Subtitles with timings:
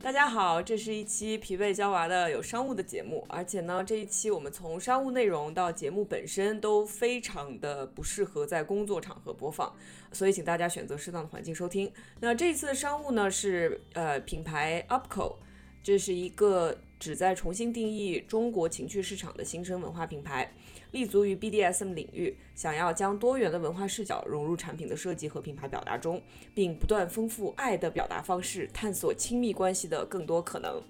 [0.00, 9.74] 大家好，这是一期疲惫娇娃的有商务的节目，而且呢，这一期我们从商务内容到节目本身都非常的不适合在工作场合播放，
[10.12, 11.92] 所以请大家选择适当的环境收听。
[12.20, 15.34] 那这一次的商务呢是呃品牌 UPCO，
[15.82, 20.54] 这是一个旨在重新定义中国情趣市场的新生文化品牌。
[20.92, 26.22] 立足于 BDSM 领域，想要将多元的文化视角融入产品的设计和品牌表达中，
[26.54, 30.82] 并不断丰富爱的表达方式，探索亲密关系的更多可能。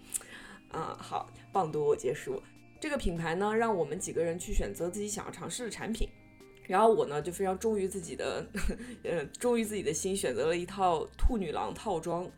[0.71, 2.43] 啊，好，棒读我结束。
[2.79, 6.09] 这个品牌呢，让我们几个人去选择自己想要尝试的产品，
[6.67, 8.47] 然后我呢就非常忠于自己的，
[9.03, 12.31] 呃，忠于自己的心，选择了一套兔女郎套装。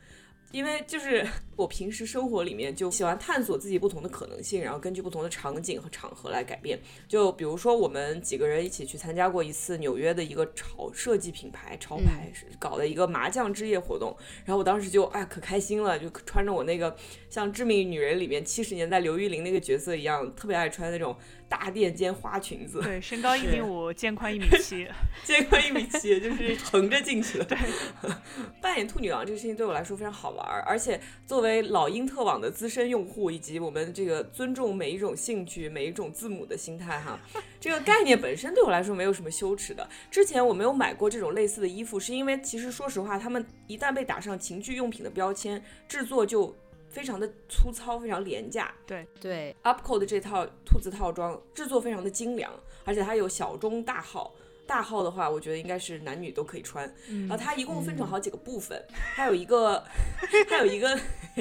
[0.51, 6.79] 因为就是 我平时生活里面就喜欢探索自己不同的可能性，然后根据不同的场景和场合来改变。
[7.07, 16.97] 就比如说我们几个人一起去参加过一次纽约的一个潮设计品牌潮牌搞的一个麻将之夜活动，然后我当时就哎可开心了，就穿着我那个
[17.29, 21.17] 像《致命女人》里面七十年代刘玉玲那个角色一样，特别爱穿那种。
[21.51, 24.87] 大垫肩花裙子，对，身高一米五，肩宽一米七，
[25.25, 27.45] 肩宽一米七， 就是横着进去的。
[27.45, 27.59] 对，
[28.63, 37.19] 扮演兔女郎这个事情对我来说非常好玩，而且作为老鹰特网的资深用户，以及我们这个尊重每一种兴趣、每一种字母的心态，哈，
[37.59, 39.89] 这个概念本身对我来说没有什么羞耻的。
[40.09, 46.57] 之前我没有买过这种类似的衣服，是因为其实说实话，他们一旦被打上情趣用品的标签，制作就。
[46.91, 48.75] 非常的粗糙，非常廉价。
[48.87, 52.53] 对对，UPCO 的这套兔子套装制作非常的精良，
[52.85, 54.35] 而且它有小中大号。
[54.67, 56.85] 大号的话，我觉得应该是男女都可以穿。
[57.29, 58.81] 然后它一共分成好几个部分，
[59.17, 59.83] 它有一个，
[60.49, 60.97] 它有一个，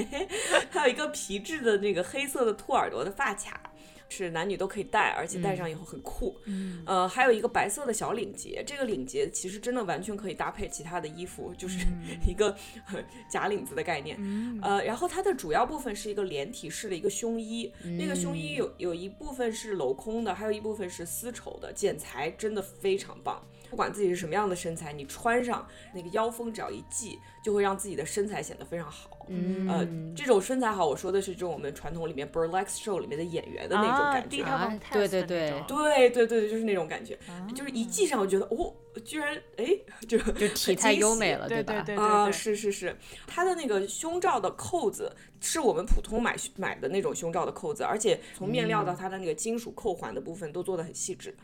[0.71, 3.68] 它有一个皮质的那个黑色的兔耳朵的发卡。
[4.09, 6.35] 是男女都可以戴，而且戴上以后很酷。
[6.45, 11.85] 嗯，呃，还有一个白色的小领结，这个领结其实真的完全可以搭配其他的衣服，就是
[12.27, 12.55] 一个
[13.29, 14.19] 假领子的概念。
[14.61, 23.41] 呃，然后它的主要部分是一个连体式的一个胸衣，那个胸衣有有一部分是镂空的，还有一部分是丝绸的，剪裁真的非常棒。
[23.69, 29.27] 不管自己是什么样的身材，你穿上那个腰封，只要一系，就会让自己的身材显得非常好。
[29.31, 34.41] 嗯，呃，这种身材好，我说的是这种我们传统里面 burlesque show 里面的演员的那种感觉。
[34.41, 37.17] 啊，对对对，对对对对，就是那种感觉，
[37.55, 38.73] 就是一系上，我觉得哦，
[39.05, 39.77] 居然哎，
[40.07, 41.85] 就就 体态优美了，对吧？
[42.03, 42.97] 啊，是是是，
[43.27, 51.37] 它的那个胸罩的扣子是我们普通买买的那种胸罩的扣子，而且从面料到它的那个金属扣环的部分都做的很细致，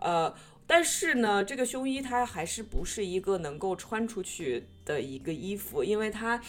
[0.00, 0.34] 呃。
[0.66, 6.40] 但是呢，这个胸衣它还是不是一个能够穿出去的一个衣服，因为它，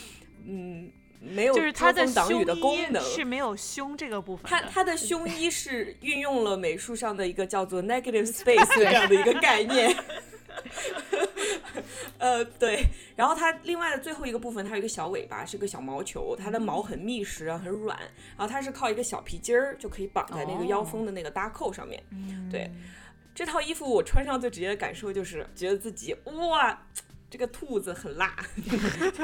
[0.46, 4.46] 嗯，没有遮风挡雨的功能，是没有胸这个部分。
[4.48, 9.92] 它它的胸衣是运用了美术上的一个叫做 negative space 这样的一个概念。
[12.20, 12.86] 呃，对。
[13.16, 17.98] 然后它另外的最后一个部分，它有一个小尾巴，是个小毛球，它的毛很密实啊，很软。
[18.38, 22.04] 然后它是靠一个小皮筋儿就可以绑在那个腰封的那个搭扣上面。
[22.52, 22.70] 对。
[23.34, 26.78] 这套衣服我穿上最直接的感受就是觉得自己哇，
[27.30, 28.36] 这个兔子很辣，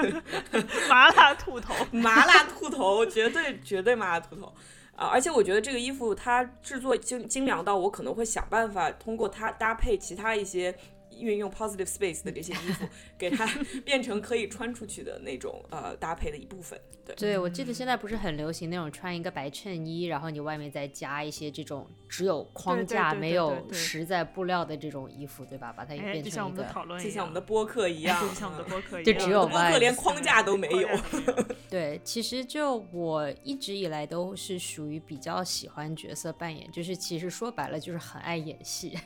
[0.89, 4.53] 麻辣兔头， 麻辣兔头，绝对绝对麻辣兔头
[4.95, 5.07] 啊！
[5.07, 10.73] 而且我觉得这个衣服它制作精精良到我可能会想办法通过它搭配其他一些。
[11.21, 12.85] 运用 positive space 的这些衣服，
[13.17, 13.45] 给它
[13.85, 16.79] 变成可以穿出去的那种呃搭配的一部分。
[17.05, 25.71] 对，对我记得现在不是很流行那种穿一个白衬衣，然后你外面再加一些这种只有框架没有实在布料的这种衣服，对吧？
[25.71, 30.89] 把它也变成一个就像我们的讨论，就像我们的播客一样，就像我们的播客一样，就只有播客连框架都没有。
[31.69, 38.97] 对，其实就我一直以来都是属于比较喜欢角色扮演，就是其实说白了就是很爱演戏。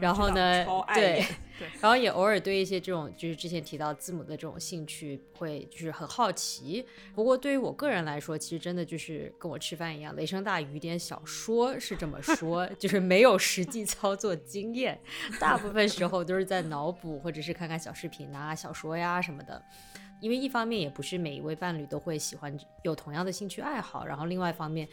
[0.00, 1.24] 然后呢，对。
[1.80, 6.84] 然后也偶尔对一些这种就是之前提到字母的这种兴趣会就是很好奇。
[7.14, 14.98] 不过对于我个人来说，其实真的就是跟我吃饭一样，雷声大雨点小，说是这么说， 就是没有实际操作经验，
[15.38, 19.62] 大部分时候都是在脑补或者是看看小视频啊、小说呀什么的。
[20.24, 24.88] 因为一方面也不是每一位伴侣都会喜欢有同样的兴趣爱好，然后另外一方面，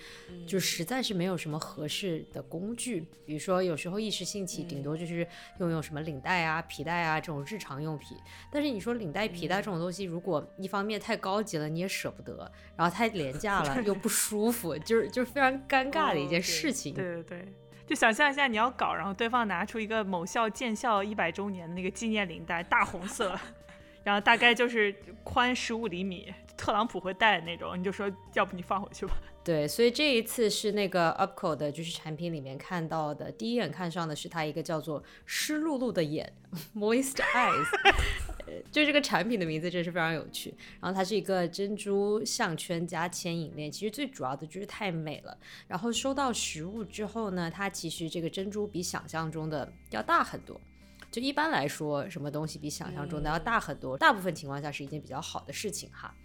[0.45, 3.07] 就实在是没有什么合适的工具。
[3.25, 5.25] 比如说有时候一时兴起，顶多就是
[5.59, 8.17] 用用什么领带啊、皮带啊这种日常用品。
[8.51, 12.35] 但是你说领带、皮带这种东西，如果一方面太高级了，你也舍不得；
[12.75, 16.93] 然后太廉价了， 又不舒服，就是就是非常尴尬的一件事情。
[16.93, 17.53] 对对对，
[17.87, 23.39] 就想象一下你要搞，然后对方拿出一个某校建校一百周年的那个纪念领带，大红色。
[24.03, 29.13] 然后大概就是宽十五厘米，特朗普会戴的那种，你就说要不你放回去吧。
[29.43, 36.31] 对，所以这一次是那个 UPCO 的，就是产品里面看到的，第一眼看上的是它一个叫做湿漉漉的眼
[36.77, 38.05] （moist eyes），
[38.71, 40.53] 就这个产品的名字真是非常有趣。
[40.79, 45.35] 然后它是一个珍珠项圈加牵引链，其实最主要的就是太美了。
[45.67, 50.61] 然后收到实物之后呢，它其实这个珍珠比想象中的要大很多。
[51.11, 56.15] 就一般来说，什么东西比想象中的要大很多，大部分情况下是一件比较好的事情哈。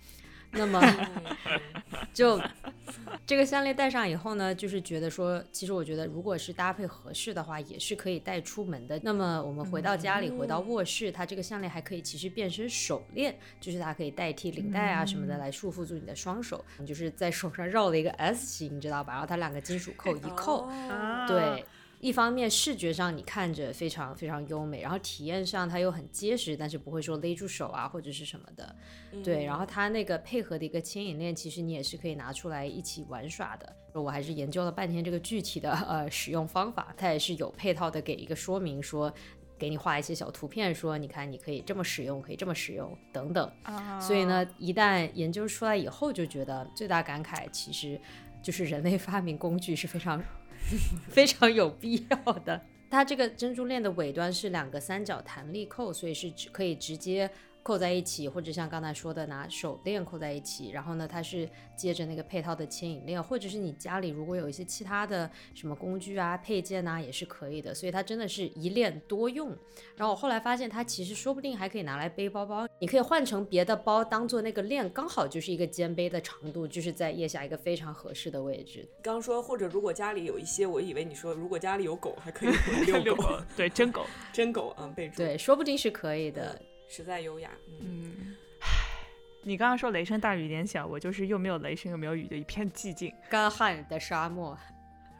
[0.52, 0.80] 那么，
[2.14, 2.40] 就
[3.26, 8.98] 这个项链戴上以后呢，就是觉得说，其实我觉得，如果是搭配合适的话，也是可以带出门的。
[9.02, 19.14] 那么我们回到家里，回到卧室，它这个项链还可以其实变身手链，就是它可以代替领带啊什么的来束缚住你的双手，你就是在手上绕了一个 S 型，你知道吧？
[19.14, 20.70] 然后它两个金属扣一扣，
[21.26, 21.66] 对。
[21.98, 28.76] 一方面视觉上你看着非常非常优美，然后体验上它又很结实，但是不会说勒住手啊或者是什么的，
[29.24, 29.44] 对。
[29.44, 33.76] 然后它那个配合的一个牵引链，其实你也是可以拿出来一起玩耍的。
[33.94, 39.12] 我还是研究了半天这个具体的呃使用方法，它也是有配套的给一个说明，说
[39.58, 43.50] 给你画一些小图片，说你看你可以这么使用，可以这么使用等等。
[43.98, 47.98] 所以呢，一旦研究出来以后，就觉得最大感慨其实
[48.42, 50.22] 就是人类发明工具是非常。
[51.10, 52.60] 非常有必要的。
[52.88, 57.30] 它这个珍珠链的尾端是两个三角弹力扣，所以是可以直接。
[57.66, 67.74] 扣在一起，或者像刚才说的拿手链扣在一起，然后呢，它是接着那个配套的牵引链，或者是你家里如果有一些其他的什么工具啊、配件啊，也是可以的。
[67.74, 69.48] 所以它真的是一链多用。
[69.96, 78.88] 然后我后来发现，它其实说不定还可以拿来背包包，你可以换成别的包当做那个链，刚好就是一个肩背的长度，就是在腋下一个非常合适的位置。
[79.02, 82.50] 刚说或者如果家里有一些，我以为你说如果家里有狗还可以
[83.02, 85.16] 遛狗，对，真狗， 真狗啊，备注。
[85.16, 86.56] 对，说不定是可以的。
[86.88, 87.50] 实在优雅，
[87.80, 88.68] 嗯，唉，
[89.42, 94.56] 你刚刚说雷声大雨点小，我就是又没有雷声又没有雨的一片寂静，干旱的沙漠，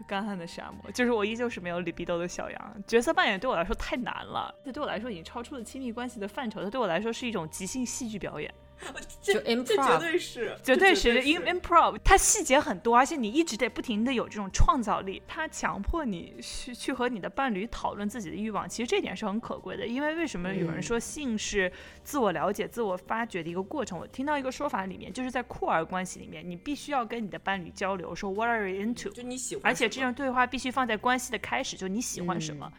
[0.07, 2.83] 干旱的沙漠，就是我依旧是没有里比豆的小羊。
[2.87, 8.53] 角色扮演对我来说太难了，这对我来说已经超出了亲密关系的范畴，它对我来说是一种即兴戏剧表演。
[9.23, 11.99] 就 improv，绝对是，绝对是 improv。
[12.05, 15.21] 它细节很多，而且你一直得不停的有这种创造力。
[15.27, 19.87] 它强迫你去去和你的伴侣讨论自己的欲望，其实这点是很可贵的。
[19.87, 21.73] 因为为什么有人说性是
[22.05, 23.99] 自我了解、自我发掘的一个过程？
[23.99, 29.11] 我听到一个说法里面，就是在酷儿关系里面，你必须要跟你的伴侣交流，说 What are you into？
[29.11, 32.71] 就你喜欢，而且这种对话必须放在关系的开始，就你喜欢什么。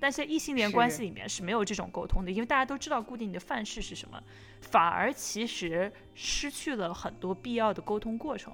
[0.00, 4.20] 但是异性恋关系里面是没有这种沟通的，因为大家都知道固定的范式是什么，
[4.62, 8.52] 反而其实失去了很多必要的沟通过程，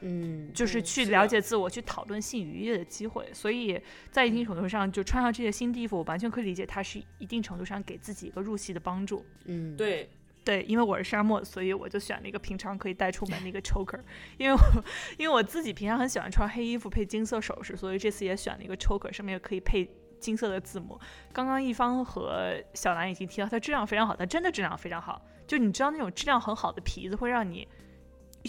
[0.00, 3.32] 嗯，就是去了解自我、去讨论性愉悦的机会。
[3.32, 3.80] 所以
[4.10, 9.24] 在一定程度上，就穿上这些新衣服，我完全可以理解它是一定程度上给自己一个入戏的帮助。
[9.44, 10.10] 嗯，对
[10.44, 14.00] 对，因为我是沙漠，所以我就选了一个平常可以带出门的一个 choker，
[14.36, 14.84] 因为我
[15.18, 19.88] 因为我自己平常很喜欢穿黑衣服配金色首饰，所以这次也选了一个 choker，上面可以配。
[20.24, 20.98] 金色的字母，
[21.34, 25.20] 刚刚一方和小兰已经提到，它质量非常好，它真的质量非常好。
[25.46, 27.68] 就你知道那种质量很好的皮子，会让你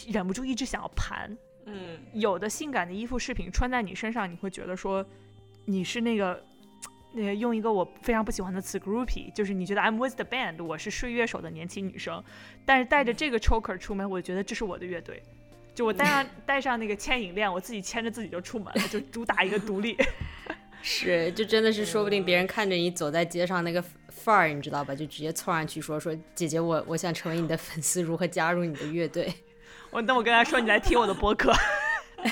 [0.07, 1.37] 忍不住一直想要盘。
[1.65, 5.05] 嗯，有的性感的衣服饰品穿在你身上，你会觉得说
[5.65, 6.41] 你是那个
[7.11, 12.23] 那个用一个我非常不喜欢的词 groupie，就是你觉得 I'm with the band，我是睡乐手的年轻女生。
[12.65, 15.21] 但是带着这个 choker 出门，我觉得这是我的乐队。
[15.73, 19.97] 就我带上 带上那个牵引链，我自己牵着自己就出门了，就主打一个独立。
[20.87, 24.93] 是，就真的是说不定别人看着你走在街上那个范儿，你知道吧？
[24.93, 29.33] 就直接凑上去说说姐姐，我我想成为你的粉丝，如何加入你的乐队？
[29.89, 31.51] 我那我跟他说你来听我的播客，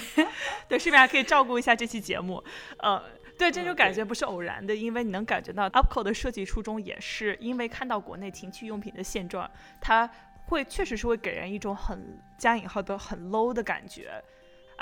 [0.70, 2.44] 对，顺便还可以照顾一下这期节目。
[2.77, 3.01] 呃，
[3.39, 9.50] 对，这种感觉不是偶然的，因为你能感觉到 UPCO 的设计初衷也是因为看到国内情趣用品的现状，
[9.82, 10.08] 它
[10.46, 14.24] 会确实是会给人一种很加引号的很 low 的感觉。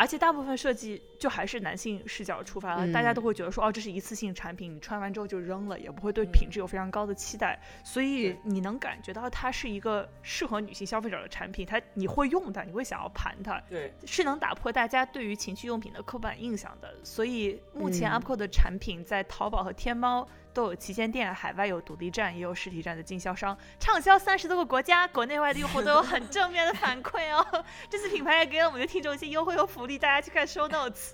[0.01, 16.95] 而且大部分设计就还是男性视角出发了，大家都会觉得说，哦，这是一次性产品，你穿完之后就扔了，也不会对品质有非常高的期待，所以你能感觉到它是一个适合女性消费者的产品，它你会用它，你会想要盘它，对，是能打破大家对于情趣用品的刻板印象的。
[17.03, 20.27] 所以目前 UPCO 的产品在淘宝和天猫。
[20.53, 27.65] 都有旗舰店，海外有独立站，也有实体站的经销商，畅销三十多个国家，国内外的用户都有很正面的反馈哦。
[27.89, 31.11] 这次品牌也给了我们的听众一些优惠和福利，大家去看 show notes。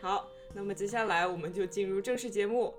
[0.00, 2.74] 好，那么接下来我们就进入正式节目。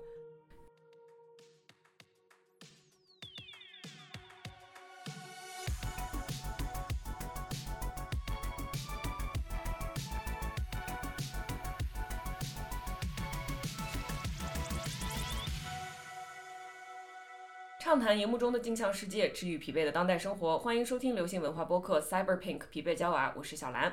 [17.90, 20.56] 畅谈荧幕中的镜像世界，治愈疲惫的当代生活。
[20.60, 23.92] 欢迎收听流行文化播客《Cyberpink》疲惫娇娃，我是小兰。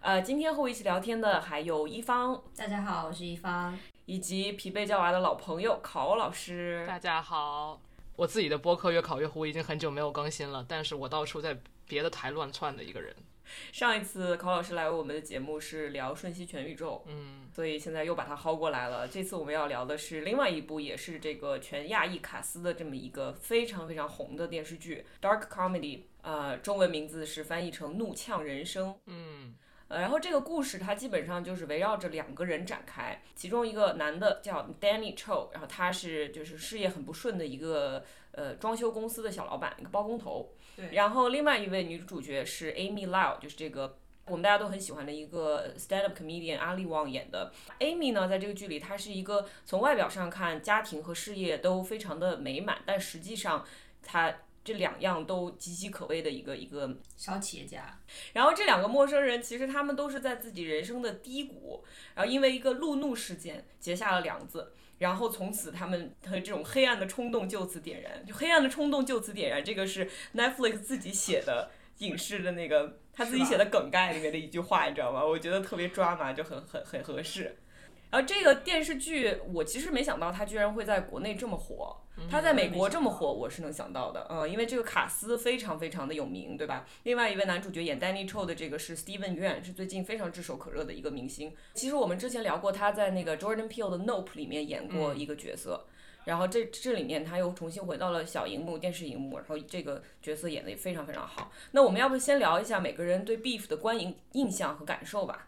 [0.00, 7.80] 呃，今天和我一起聊天的还有一方，大家好，我是一方，以及疲惫娇娃的老朋友考老师，大家好。
[8.16, 13.16] 我自己的播客《越考越糊》已经很久没有更新了，但是我到处在别的台乱窜的一个人。
[13.72, 19.06] 上一次考老师来我们的节目是聊《瞬息全宇宙》，嗯，所以现在又把它薅过来了。
[19.08, 28.90] 这次我们要聊的是另外一部，也是这个全亚裔卡斯的这么一个非常非常红的电视剧，Dark Comedy，呃，中文名字是翻译成《怒呛人生》。
[29.06, 29.54] 嗯，
[29.88, 40.52] 呃，然后这个故事它基本上就是围绕着两个人展开，其中一个男的叫 Danny Cho，然后他是就是事业很不顺的一个呃装修公司的小老板，一个包工头。
[40.78, 40.94] 对。
[40.94, 47.52] 然后另外一位女主角是 Amy Lau，就是这个我们大家都很喜欢的一个 stand-up comedian 阿利旺演的。
[47.80, 53.66] Amy 呢，在这个剧里，她是一个从外表上看家庭和事业都非常的美满，但实际上
[54.02, 54.32] 她
[54.64, 57.98] 这两样都岌岌可危的一个一个小企业家，
[58.34, 61.82] 然后这两个陌生人其实他们都是在自己人生的低谷，
[62.14, 75.24] 然后因为一个路怒事件结下了梁子，然后从此他们和这种黑暗的冲动就此点燃，就黑暗的冲动就此点燃，这个是 Netflix 自己写的影视的那个他自己写的梗概里面的一句话，你知道吗？
[75.24, 77.56] 我觉得特别抓马，就很很很合适。
[78.10, 81.96] 然后这个电视剧，我其实没想到它居然会在国内这么火。
[82.28, 86.84] 它在美国这么火，我是能想到的，嗯，因为这个卡斯非常非常的有名，对吧？
[87.04, 91.54] 另外一位男主角演 Danny Cho 的这个是 Steven Yeun，是最近非常炙手可热的一个明星。
[91.74, 95.86] 其实我们之前聊过，他在那个 Jordan Peele 的 Nope 里面演过一个角色，
[96.24, 101.52] 然后这这里面他又重新回到了小荧幕电视荧幕，然后这个角色演的也非常非常好。
[101.70, 105.46] 那我们要不先聊一下每个人对 Beef 的观影印象和感受吧？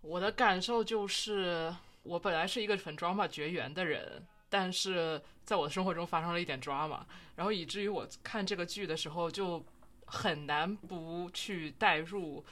[0.00, 1.72] 我的感受就是，
[2.08, 7.00] 我本来是一个很 drama 绝缘的人，但是在我的生活中发生了一点 drama，
[7.36, 9.62] 然后以至于我看这个剧的时候就
[10.06, 12.44] 很难不去代入，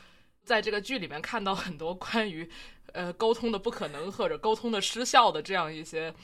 [0.45, 2.49] 在这个剧里面看到很多关于
[2.93, 6.15] 呃沟通的不可能或者沟通的失效的这样一些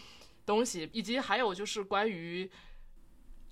[0.45, 2.51] 东西，以及还有就是关于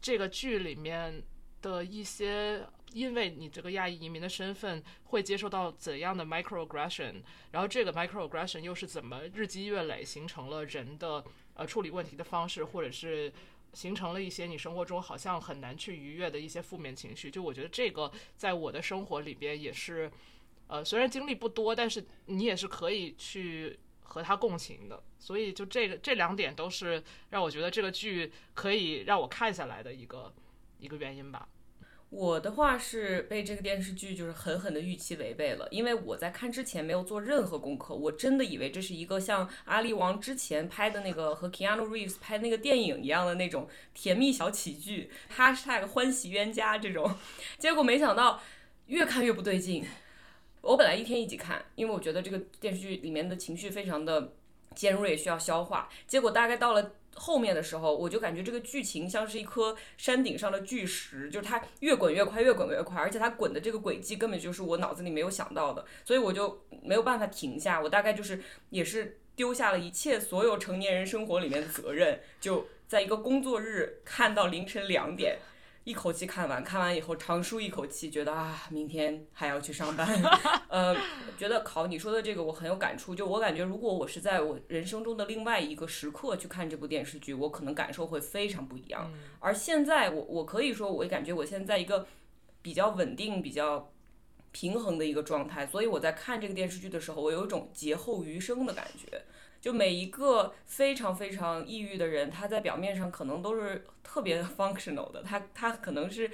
[0.02, 1.22] 这个剧里面
[1.62, 2.66] 的一些。
[2.92, 13.32] 因为你这个亚裔移民的身份会接受到怎样的 microaggression，然后这个 microaggression 又是怎么日积月累形成了人的呃处理问题的方式，或者是
[13.72, 17.30] 形成了一些你生活中好像很难去逾越的一些负面情绪。
[17.30, 20.10] 就我觉得这个在我的生活里边也是，
[20.66, 25.02] 呃，虽然经历不多，但是你也是可以去和他共情的。
[25.20, 30.32] 所以就这个这两点都是让我觉得这个剧可以让我看下来的一个
[30.78, 31.46] 一个原因吧。
[32.10, 47.14] 我的话是被这个电视剧就是狠狠的预期违背了，因为我在看之前没有做任何功课，我真的以为这是一个像阿力王之前拍的那个和 Keanu Reeves 拍那个电影一样的那种甜蜜小喜剧，#hashtag 欢喜冤家这种，
[47.58, 48.42] 结果没想到
[48.86, 49.86] 越看越不对劲。
[50.62, 54.32] 我本来一天一集看，因为我觉得这个电视剧里面的情绪非常的
[54.74, 55.88] 尖锐，需要消化。
[56.08, 56.96] 结果大概到了。
[57.14, 67.80] 后面的时候，我就感觉这个剧情像是一颗山顶上的巨石，就是它越滚越快，越滚越快，而且它滚的这个轨迹根本就是我脑子里没有想到的，所以我就没有办法停下。
[67.80, 68.40] 我大概就是
[68.70, 75.38] 也是丢下了一切所有成年人生活里面的责任，就在一个工作日看到凌晨两点。
[75.90, 80.06] 一口气看完，看完以后长舒一口气，觉得啊，明天还要去上班。
[80.70, 80.96] 呃，
[81.36, 89.12] 觉得考你说的这个我很有感触，就我感觉，如果我是在我人生中的另外一个时刻去看这部电视剧，我可能感受会非常不一样。
[89.40, 92.06] 而现在，我我可以说，我感觉我现在一个
[92.62, 93.90] 比较稳定、比较
[94.52, 99.22] 平衡的一个状态，所以我在看这个电视剧的时候，我有一种劫后余生的感觉。
[99.60, 106.30] 就每一个非常非常抑郁的人，他在表面上可能都是特别 functional 的，他他可能是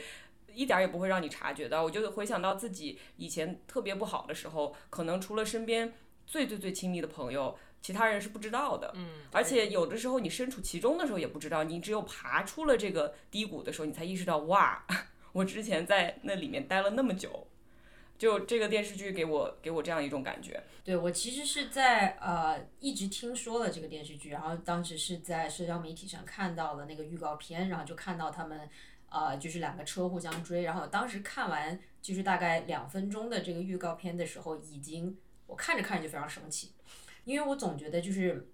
[0.54, 1.82] 一点也不会让你察觉到。
[1.82, 5.92] 我就回想到自己以前特别不好的时候，可能除了身边
[6.26, 8.92] 最最最亲密的朋友，其他人是不知道的。
[8.94, 14.84] 嗯，而且有的时候你身处其中的时候也不知道，你只有爬出了这个低谷的时候，你才意识到哇，
[15.32, 17.45] 我之前在那里面待了那么久。
[18.18, 20.62] 就这个电视剧给我给我这样一种感觉。
[20.84, 28.68] 对我其实是在呃一直听说了这个电视剧，然后当时是在社交媒体上看到了那个预告片，然后就看到他们
[29.08, 36.72] 呃就是两个车互相追，然后当时看完就是大概两分钟的这个预告片的时候，已经我看着看着就非常生气，
[37.24, 38.48] 因为我总觉得就是。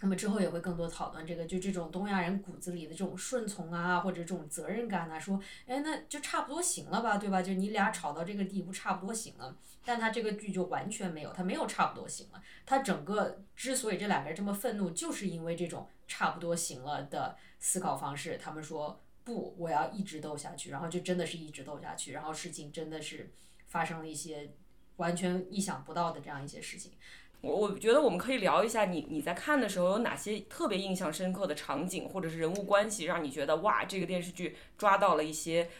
[0.00, 7.42] 那么之后也会更多讨论这个，就这种东亚人骨子里的这种顺从啊，或者这种责任感啊，说，哎，那就差不多行了吧，对吧？
[7.42, 9.56] 就你俩吵到这个地步，差不多行了。
[9.84, 12.40] 但他这个剧就完全没有，他没有差不多行了。
[12.64, 18.38] 他整个之所以这两个人这么愤怒，就是因为这种差不多行了的思考方式。
[18.40, 23.32] 他们说不，我要一直斗下去，然后就真的是一直斗下去，然后事情真的是
[23.66, 24.52] 发生了一些
[24.96, 26.92] 完全意想不到的这样一些事情。
[27.40, 35.70] 我我觉得我们可以聊一下你你在看的时候有哪些特别印象深刻的场景或者是人物关系，让你觉得哇，这个电视剧抓到了一些，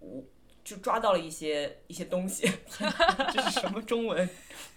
[0.00, 0.24] 我
[0.64, 2.50] 就抓到了一些一些东西。
[3.32, 4.26] 这是什么中文？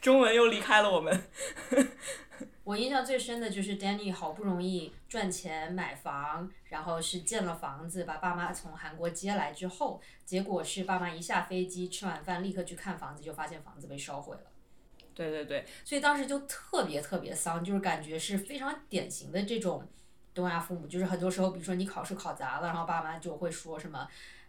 [0.01, 1.23] 中文又离开了我们。
[2.65, 14.41] 我印象最深的就是 Danny 好不容易赚钱买房，然后是建了房子，把爸妈从韩国接来之后，结果是爸妈一下飞机吃晚饭立刻去看房子，就发现房子被烧毁了。
[15.15, 19.87] 对对对，所以当时就特别特别丧，就是感觉是非常典型的这种
[20.33, 24.07] 东亚父母，就是很多时候，比如说你考试考砸了，然后爸妈就会说什么，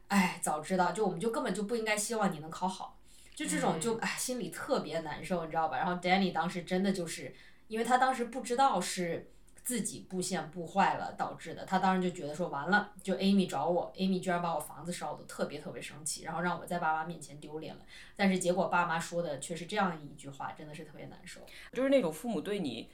[0.09, 2.99] 哎，早知道，就我们就根本就不应该希望你能考好，
[3.35, 5.79] 就这种就哎心里特别难受，你知道吧？
[5.79, 7.35] 然后 Danny 当时真的就是，
[7.69, 9.31] 因为他当时不知道是。
[9.67, 17.81] 自己布线布坏了导致的，他当时就觉得说完了，就 Amy 找我，Amy 居然把我房子烧的，特别特别生气，然后让我在爸妈面前丢脸了。
[18.15, 21.41] 但是结果爸妈说的却是这样一句话，真的是特别难受。
[21.73, 22.89] 就是那种父母对你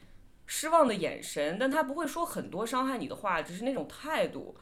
[0.47, 4.57] 失望的眼神，但他不会说很多伤害你的话，只是那种态度，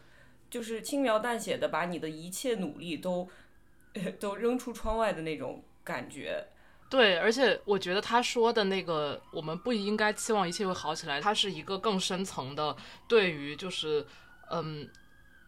[0.51, 3.29] 就是轻描淡写的把你的一切努力都
[4.19, 6.45] 都扔出窗外的那种感觉。
[6.91, 14.05] 对，而且我觉得他说的那个，我们不应该期望一切会好起来，它是一个更深层的对于就是
[14.51, 14.91] 嗯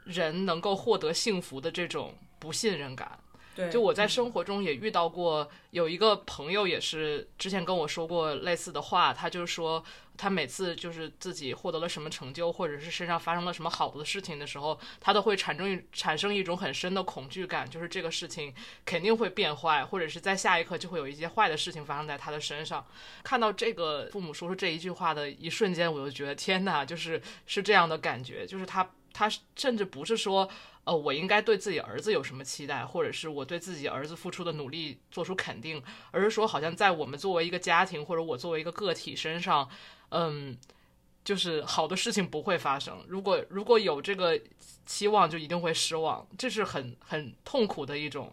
[0.04, 3.18] 人能够获得幸福的这种不信任感。
[3.54, 9.84] 对，就我在生活中也遇到过，有一个朋友也是之前跟我说过类似的话，他就说
[10.16, 18.54] 他每次就是自己获得了什么成就，或者是身上发生了什么好的事情的时候，他都会产生产生一种很深的恐惧感，就是这个事情
[18.84, 22.86] 肯定会变坏，或者是在下一刻就会有一些坏的事情发生在他的身上。
[23.22, 30.48] 看到这个父母说出这一句话的一瞬间，我就觉得天哪，就是是这样的感觉，就是他他甚至不是说。
[30.84, 39.70] 呃，我应该对自己儿子有什么期待，或者是我对自己儿子付出的努力做出肯定，而是说，好像在我们作为一个家庭，或者我作为一个个体身上，
[40.08, 40.58] 嗯，
[41.24, 43.04] 就是好的事情不会发生。
[43.06, 44.36] 如果如果有这个
[44.84, 48.32] 期望，就一定会失望，这是很很痛苦的一种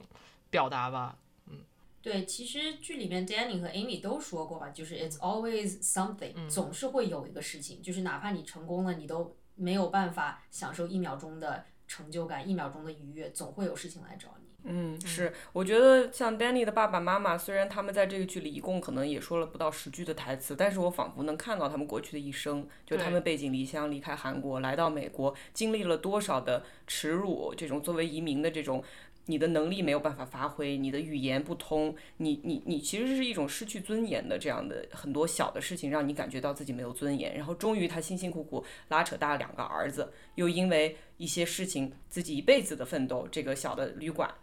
[0.50, 1.20] 表达吧。
[1.52, 1.60] 嗯，
[2.02, 11.66] 对，其实剧里面 Danny 和 Amy 都说过嘛，就是 It's always something，、总是会有一个事情，就是哪怕你成功了，你都没有办法享受一秒钟的。
[11.92, 14.46] 成就感，一秒钟的愉悦，总会有事情来找你。
[14.66, 28.84] 嗯，是，我觉得像 Danny 的爸爸妈妈，虽然他们在这个剧里一共可能也说了不到十句的台词，但是我仿佛能看到他们过去的一生，就他们背井离乡，离开韩国，来到美国，经历了多少的耻辱，这种作为移民的这种。
[29.30, 37.36] 你的能力没有办法发挥，你的语言不通，你你你其实是一种失去尊严的这样的很多小的事情，让你感觉到自己没有尊严。
[37.36, 44.34] 然后终于他辛辛苦苦拉扯大两个儿子，又因为一些事情自己一辈子的奋斗，这个小的旅馆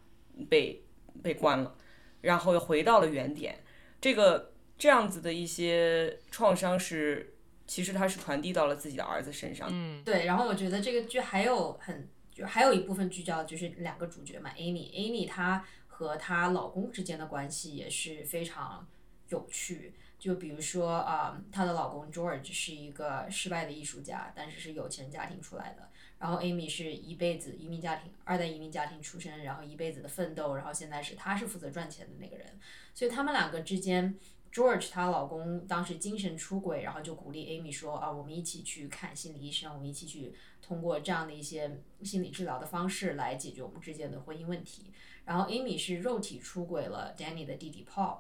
[0.49, 0.81] 被
[1.21, 1.75] 被关了，
[2.21, 3.59] 然后又回到了原点。
[4.01, 7.35] 这个这样子的一些创伤是，
[7.67, 9.69] 其实他是传递到了自己的儿子身上。
[9.73, 10.27] 嗯，对。
[10.27, 12.09] 然后我觉得这个剧还有很。
[12.37, 18.87] 就还有一部分聚焦就是两个主角嘛，Amy，Amy 她和她老公之间的关系也是非常
[19.31, 19.95] 有趣。
[20.19, 25.89] 就比如说啊，她的老公 George 是一个失败的艺术家，但是是有钱家庭出来的。
[26.19, 32.47] 然后 Amy 是一辈子移民家庭，二代移民家庭出身，然后一辈子的奋斗，然后现在是她是负责赚钱的那个人。
[32.93, 34.15] 所以他们两个之间
[34.57, 40.35] ，George 她老公当时精神出轨，然后就鼓励 Amy 说啊，我们一起去看心理医生，我们一起去。
[40.63, 44.93] 通过这样的一些心理治疗的方式来解决我们之间的婚姻问题。
[45.25, 48.19] 然后 Amy 是肉体出轨了 Danny 的弟弟 Paul。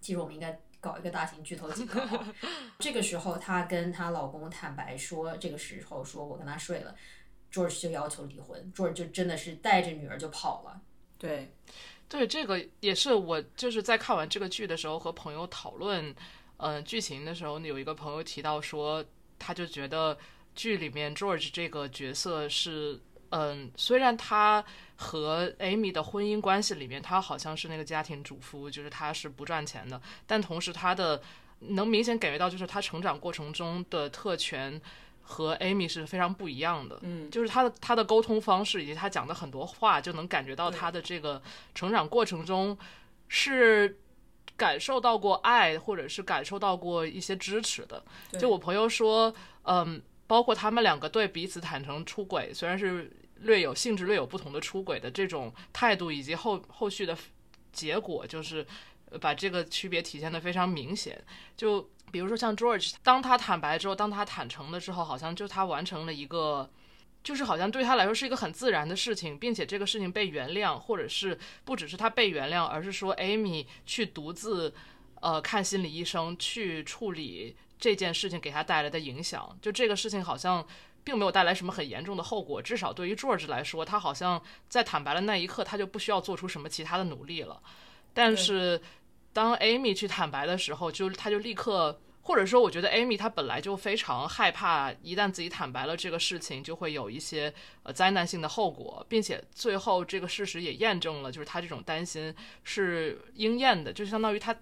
[0.00, 2.00] 其实我们应该搞一个大型剧透警告。
[2.78, 6.96] 这个时候，她跟她老公坦白说，这个时候说我跟他睡了
[7.52, 10.80] ，George 就要求离婚，George 就真的是带着女儿就跑了。
[11.18, 11.52] 对，
[12.08, 16.14] 对，这个也是我就是在看完这个剧的时候和朋友讨论，
[16.56, 19.04] 嗯，剧情的时候，有一个朋友提到说，
[19.38, 20.16] 他就觉得。
[20.54, 22.98] 剧里面 George 这个角色是，
[23.30, 24.64] 嗯，虽然他
[24.96, 31.22] 和 Amy 的婚姻关系里面，他好像是那个家庭主妇，就是他是不赚钱的，但同时他的
[31.60, 34.80] 能明显感觉到，就是他成长过程中的特权
[35.28, 36.98] 和 Amy 是非常不一样的。
[37.02, 41.40] 嗯，就是他的他的沟通方式以及他讲的很多话，就能感觉到他的这个
[41.74, 42.76] 成长过程中
[43.28, 43.98] 是
[44.56, 48.02] 感受到过爱，或者是感受到过一些支持的。
[48.38, 50.02] 就我朋友说，嗯。
[50.28, 57.16] 包括他们两个对彼此坦诚出轨，虽然是略有性质略有不同的出轨的这种态度，以及后后续的
[57.72, 58.66] 结果，就是
[59.22, 61.18] 把这个区别体现的非常明显。
[61.56, 66.68] 就比如说像 George，当他坦白之后，当他坦诚了之后，好像就他完成了一个，
[67.22, 74.74] 就是好像对他来说是一个很自然的事情，并且这个事情被原谅，或者是不只是他被原谅，而是说 Amy 去独自。
[75.20, 79.58] 呃看心理医生去处理这件事情给他带来的影响。
[79.60, 80.64] 就这个事情好像
[81.02, 87.60] 并没有带来什么很严重的后果，至少对于 George 来说，他好像在坦白的那一刻他就不需要做出什么其他的努力了。
[88.14, 88.80] 但是
[89.38, 92.00] 当 Amy 去坦白的时候，就他就立刻。
[92.28, 97.50] 或者说，我觉得 Amy 她本来就非常害怕，一旦自己坦白了这个事情，就会有一些
[97.84, 104.54] 呃灾难性的后果，并且最后这个事实也验证了，就是她这种担心是应验的，就相当于她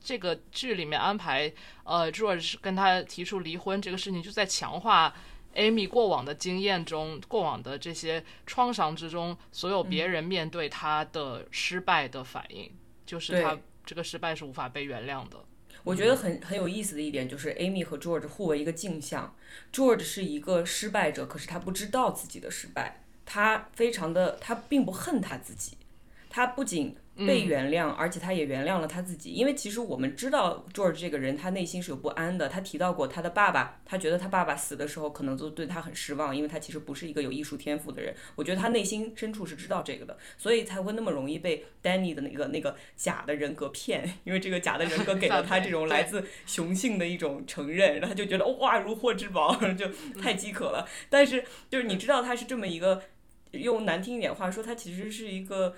[0.00, 1.52] 这个剧里面安排
[1.84, 5.14] 呃 George 跟他提出离婚这个事情，就在强化
[5.56, 12.72] Amy 过往的经验中，过往的这些创伤之中，所有别人面对他的失败的反应，
[13.04, 13.58] 就是他
[13.90, 15.36] 这个失败是无法被原谅的。
[15.82, 19.34] 我觉得很很有意思的一点就是，Amy 和 George 互为一个镜像。
[19.72, 25.76] George 是一个失败者，可是他不知道自己的失败，他非常的，他并不恨他自己，
[26.28, 26.94] 他不仅。
[27.16, 29.32] 被原谅，而且他也原谅了他自己。
[29.32, 32.48] 因为其实我们知道 George 这个人，他内心是有不安的。
[32.48, 38.14] 他提到过他的爸爸，他觉得他爸爸死的时候可能都对他很失望，因为他其实不是一个有艺术天赋的人。
[38.36, 44.18] 我觉得他内心深处是知道这个的，所以才会那么容易被 Danny 的那个那个假的人格骗。
[44.24, 49.86] 因为这个假的人格给了他 这种来自雄性的一种承认，然后他就觉得哇如获至宝， 就
[50.22, 50.88] 太饥渴了。
[51.10, 53.02] 但是就是你知道他是这么一个，
[53.50, 55.74] 用难听一点话说，他其实是一个。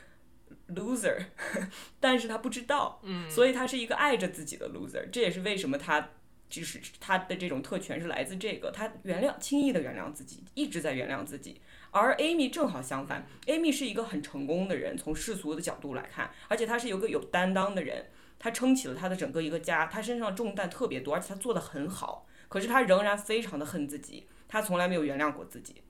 [0.74, 1.16] Loser，
[2.00, 6.10] 但是他不知道，嗯，所以他是一个爱着自己的 loser，这也是为什么他
[6.48, 11.60] 就是他的这种特权是来自这个，他原谅轻易的原谅自己，一直在原谅自己。
[11.90, 18.06] 而 Amy 正好相反，Amy 是一个很成功的人，从世俗的角度来看，而且他是一个有担当的人，
[18.38, 25.82] 他撑起了他的整个一个家，他身上重担特别多，而且他做的很好，可是他仍然非常的恨自己，他从来没有原谅过自己，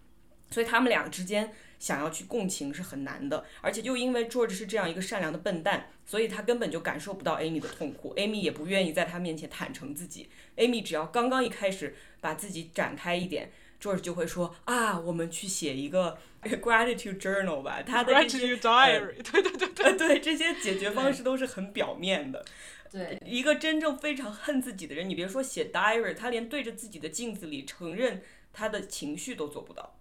[0.50, 1.52] 所以他们两个之间。
[1.82, 10.28] 想要去共情是很难的，而且又因为 George 是这样一个善良的笨蛋，所以他根本就感受不到 Amy 的痛苦，Amy 也不愿意在他面前坦诚自己。
[10.58, 17.82] Amy 只要刚刚一开始把自己展开一点，George 就会说啊，我们去写一个 gratitude journal 吧。
[17.82, 22.44] 他的 gratitude diary， 对对对对对，这些解决方式都是很表面的。
[22.92, 29.98] 对，一个真正非常恨自己的人，你别说写 diary，他连对着自己的镜子里承认他的情绪都做不到。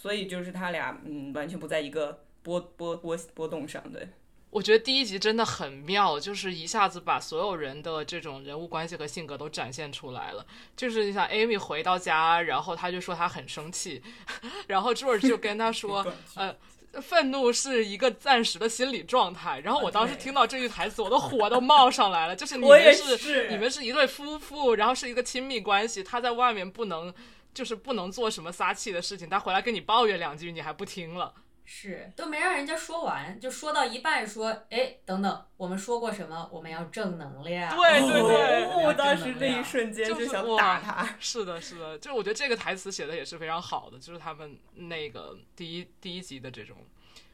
[0.00, 3.82] 所以就是他俩，嗯，完全不在一个波波波波动上。
[3.92, 4.08] 对，
[4.50, 10.46] 我觉得第一集真的很妙，就是一下子把所有人的这种人物关系和性格都展现出来了。
[10.76, 14.00] 就是你想，Amy 回到家，然后他就说他很生气，
[14.68, 16.06] 然后 George 就跟他 说，
[16.36, 16.54] 呃，
[17.02, 19.58] 愤怒是一个暂时的心理状态。
[19.64, 22.36] 然后我当时听到这句台词，我的火都冒上来了。
[22.36, 27.12] 就是你们是你们是一对夫妇，然后是一个亲密关系，他在外面不能。
[27.58, 36.48] 就是不能做什么撒气的事情，他回来跟你抱怨两句，你还不听了，是都没让人家说完，就说到一半说，哎，等等，我们说过什么？
[36.52, 37.74] 我们要正能量。
[37.74, 41.08] 对对对，我当时那一瞬间就想打他。
[41.18, 46.76] 是的，是的，就我觉得这个台词写的也是非常好的，就是他们那个第一第一集的这种。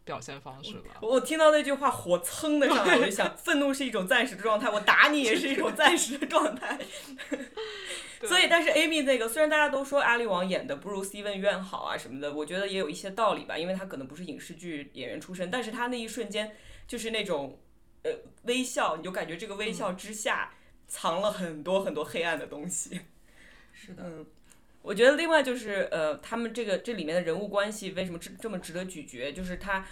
[0.05, 0.97] 表现方式吧。
[1.01, 6.79] 我听到那句话，火蹭的上来，我就想， 愤怒是一种暂时的状态，我打你也是一种暂时的状态。
[8.23, 17.61] 所以，但是 Amy 那个，虽然大家都说阿里王演的不如 Steven Yeun 好啊什么的，我觉得也有一些道理吧，因为他可能不是影视剧演员出身，但是他那一瞬间就是那种
[18.03, 18.11] 呃
[18.45, 20.55] 微笑，你就感觉这个微笑之下
[20.87, 23.01] 藏了很多很多黑暗的东西。
[23.73, 24.03] 是的。
[24.05, 24.27] 嗯。
[24.85, 29.33] 我觉得另外就是呃，他们这个这里面的人物关系为什么这这么值得咀嚼？
[29.33, 29.87] 就是它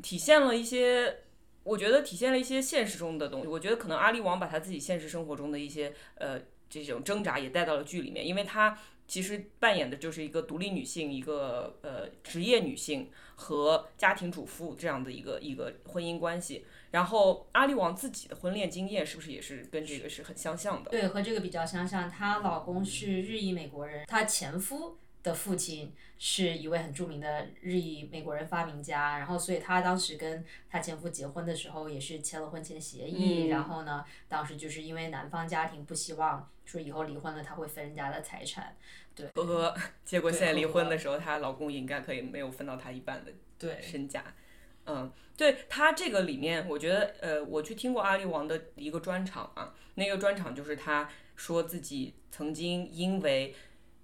[0.00, 1.24] 体现了一些，
[1.64, 3.48] 我觉得体现了一些现实中的东西。
[3.48, 16.64] 我觉得可能阿里王把他自己现实生活中的一些呃这种挣扎也带到了剧里面，因为他其实扮演的就是一个独立女性，一个呃职业女性和家庭主妇这样的一个一个婚姻关系。
[16.90, 20.90] 然后阿里王自己的婚恋经验是不是也是跟这个是很相像的？
[20.90, 22.08] 对，和这个比较相像。
[22.08, 29.18] 她老公是日裔美国人，她前夫的父亲是一位很著名的日裔美国人发明家。
[29.18, 33.48] 然后，所以她当时跟她前夫结婚的时候也是签了婚前协议。
[33.48, 38.74] 然后呢，当时就是因为男方家庭不希望说以后离婚了他会分人家的财产。
[39.14, 39.76] 对，呵呵。
[40.04, 44.24] 结果现在离婚的时候，她老公应该可以没有分到她一半的对身家。
[44.86, 53.54] 嗯，对他这个里面，我觉得，呃，我去听过阿里王的一个专场啊，那个专场就是他说自己曾经因为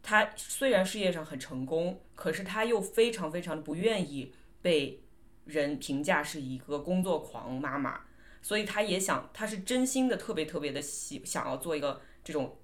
[0.00, 5.02] 他虽然事业上很成功，可是他又非常非常不愿意被
[5.46, 8.02] 人评价是一个工作狂妈妈，
[8.40, 12.56] 所以他也想，他是真心的特别特别的喜想要做一个这种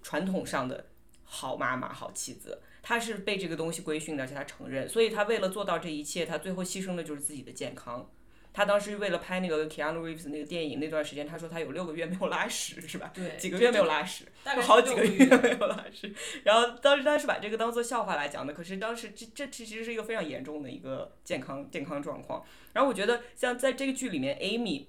[0.00, 0.86] 传统上的
[1.24, 2.62] 好妈妈、好妻子。
[2.86, 8.10] 他是被这个东西规训的，而且他承认，所以他为了做到这一切，他最后牺牲的就是自己的健康。
[8.52, 13.10] 他当时为了拍那个 Keanu Reeves 那个电影那段时间，他说他有六个月没有拉屎，是吧？
[13.12, 16.14] 对几个月没有拉屎，大概好几个月没有拉屎。
[16.44, 22.44] 然后当时他是把这个当做笑话来讲的，可是当时这这其实是一个非常严重的一个健康健康状况。
[22.74, 24.86] 然后我觉得像在这个剧里面，Amy，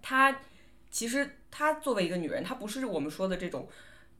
[0.00, 0.42] 她
[0.90, 3.68] 其实她作为一个女人，她不是我们说的这种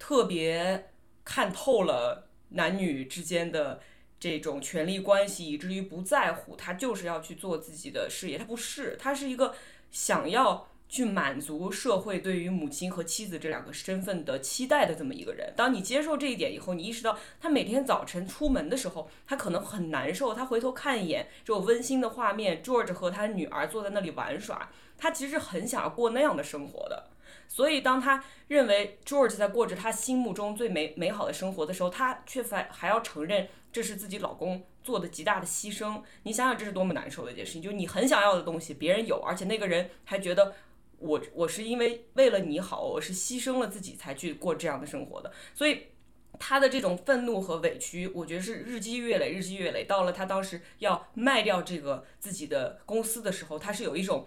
[0.01, 0.91] 特别
[1.25, 3.81] 看透了男女之间的
[4.19, 8.37] 这种权力关系，以至于不在乎，他就是要去做自己的事业。
[8.37, 9.55] 他不是，他是一个
[9.91, 15.53] 想要去满足社会对于母亲和妻子这两个身份的期待的这么一个人。
[15.57, 27.11] 当你接受这一点以后，你意识到他每天早晨出门的时候，他可能很难受，他回头看一眼这种温馨的画面，George 和他女儿坐在那里玩耍，他其实很想要过那样的生活的。
[27.53, 36.01] 所以，当他认为 George 在过着他心目中最美美好的生活的时候，他却还还要承认这是自己老公做的极大的牺牲。
[36.23, 37.61] 你想想，这是多么难受的一件事情！
[37.61, 40.55] 就你很想要的东西，别人有，而且那个人还觉得
[40.99, 45.33] 我我是因为为了你好，我是牺牲了自己才去过这样的生活的。
[45.53, 45.89] 所以，
[46.39, 49.83] 他的这种愤怒和委屈，我觉得是日积月累，日积月累。
[49.83, 54.25] 到了他当时要卖掉这个自己的公司的时候，他是有一种。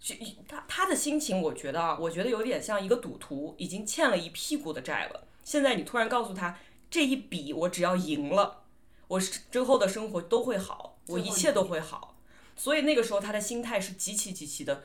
[0.00, 0.14] 是
[0.46, 5.26] 他他的心情，我觉得啊，我觉得有点像一个赌徒，已经欠了一屁股的债了。
[5.42, 6.58] 现在你突然告诉他，
[6.90, 8.64] 这一笔我只要赢了，
[9.08, 12.16] 我是之后的生活都会好，我一切都会好。
[12.56, 14.82] 所以那个时候他的心态是极其极其的，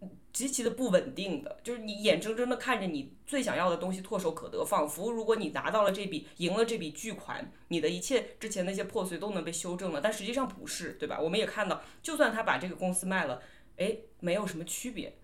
[0.00, 1.58] 呃极其的不稳定的。
[1.62, 10.00] 就是你眼睁睁的看着你最想要的东西唾手可得，仿佛如果你拿到了这笔赢了这笔巨款，你的一切之前那些破碎都能被修正了。
[10.00, 11.18] 但实际上不是，对吧？
[11.20, 13.42] 我们也看到，就算他把这个公司卖了。
[13.78, 15.14] 哎，没有什么区别。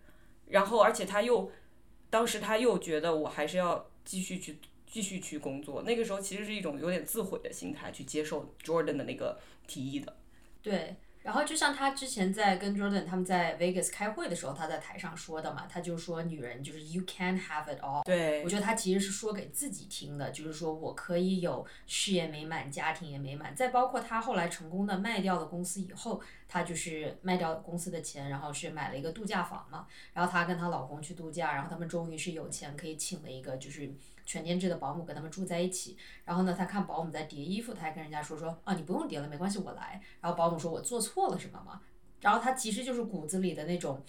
[0.48, 1.50] 然后，而且他又，
[2.10, 5.82] 当时他又觉得我还是要继续去继续去工作。
[5.82, 10.14] 那个时候其实是一种有点自毁的心态去接受 Jordan 的那个提议的。
[10.60, 18.04] 对，然后就像他之前在跟 Jordan 他们在 Vegas 开会的时候，他在台上说的嘛，他就说女人就是 You can have it all。
[18.04, 23.54] 对我，觉得他其实是说给自己听的，就是说我可以有事业美满，家庭也美满。
[23.54, 29.86] 再包括他后来成功的卖掉了公司以后，他就是卖掉公司的钱，然后是买了一个度假房嘛。
[30.12, 33.90] 然后她跟她老公去度假，然后他们终于是有钱可以请了一个就是
[34.32, 35.98] 全天制的保姆跟他们住在一起。
[36.24, 40.00] 然后呢，他看保姆在叠衣服，他还跟人家说说啊，你不用叠了，没关系，我来。
[40.22, 41.82] 然后保姆说我做错了什么吗？
[42.22, 44.02] 然后他其实就是骨子里的那种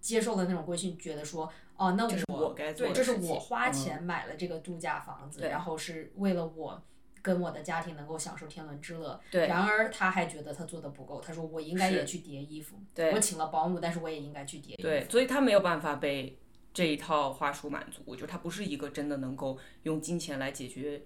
[0.00, 6.82] 接受的那种规训，觉得说哦，那我该做对，这是我花嗯钱买了这个度假房子，对然后是为了我
[7.22, 9.20] 跟我的家庭能够享受天伦之乐。
[9.30, 14.82] 对然而他还觉得他做的不够，他说我应该也去叠衣服，对我请了保姆，但是我也应该去叠衣服。
[14.82, 16.38] 对，所以他没有办法被
[16.78, 21.02] 这一套话术满足，就他不是一个真的能够用金钱来解决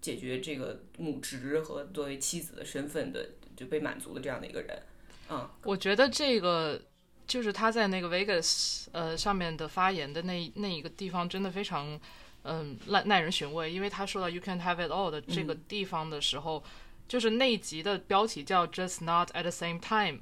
[0.00, 4.80] 解决这个母职和作为妻子的身份的就被满足的这样的一个人。
[5.28, 6.80] 嗯，我觉得这个
[7.26, 12.00] 就是他在那个 Vegas 呃上面的发言的那那一个地方，真的非常
[12.44, 16.62] 嗯耐耐人寻味，因为他说到 “You can have it all” 的这个地方的时候，
[17.08, 20.20] 就是那一集的标题叫 “Just not at the same time”，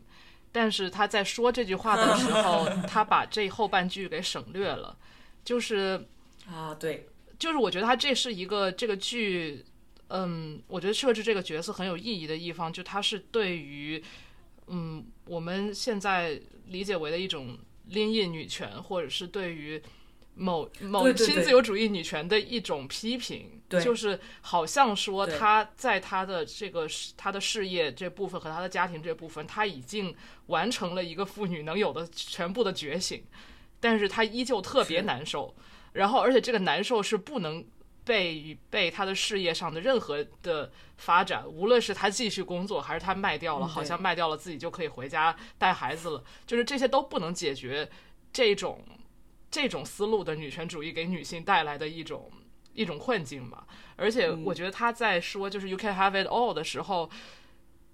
[0.55, 4.97] 但是他在说这句话的时候， 他把这后半句给省略了，
[5.45, 6.07] 就是
[6.47, 7.09] 啊，对，
[7.41, 9.65] 就是我觉得他这是一个这个剧，
[10.11, 14.01] 嗯，我觉得设置这个角色很有意义的一方，就他是对于，
[14.69, 19.83] 嗯，我们现在理解为的一种拎印女权，或者是对于
[20.35, 23.83] 某某新自由主义女权的一种批评，对。
[23.83, 30.15] 就是好像说她在她的这个她的事业这部分和她的家庭这部分，她已经
[30.47, 33.25] 完成了一个妇女能有的全部的觉醒，
[33.79, 35.55] 但是她依旧特别难受。
[35.93, 37.65] 然后而且这个难受是不能
[38.05, 47.89] 被被她的事业上的任何的发展，无论是她继续工作，还是她卖掉了，嗯好像卖掉了自己就可以回家带孩子了，就是这些都不能解决
[48.33, 48.85] 这种
[49.55, 52.29] 这种思路的女权主义给女性带来的一种
[52.73, 53.65] 一种困境吧。
[53.95, 57.09] 而且嗯我觉得他在说就是 “you can have it all” 的时候，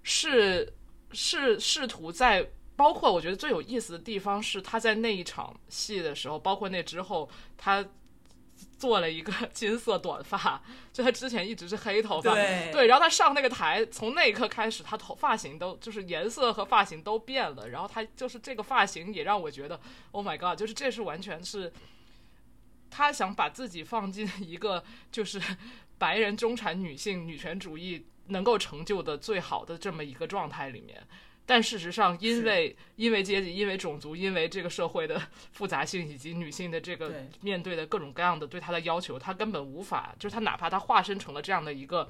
[0.01, 0.73] 是
[1.11, 2.49] 是试图在。
[2.77, 7.85] 包括我觉得最有意思的地方是，他在那一场戏的时候，包括那之后，他
[8.81, 10.59] 做了一个 金色短发，
[10.91, 21.71] 就他之前一直是黑头发，对然后他上那个台，从那一刻开始，他头发型都就是颜色和发型都变了，然后他就是这个发型也让我觉得，Oh my god，就是这是完全是
[22.89, 25.39] 他想把自己放进一个就是
[25.99, 31.07] 白人中产女性女权主义能够成就的最好的这么一个状态里面。
[31.45, 42.07] 但事实上，因为因为阶级、因为种族、因为这个社会的复杂性以及女性的这个面对的各种各样的对她的要求，她根本无法，就是她哪怕她化身成了这样的一个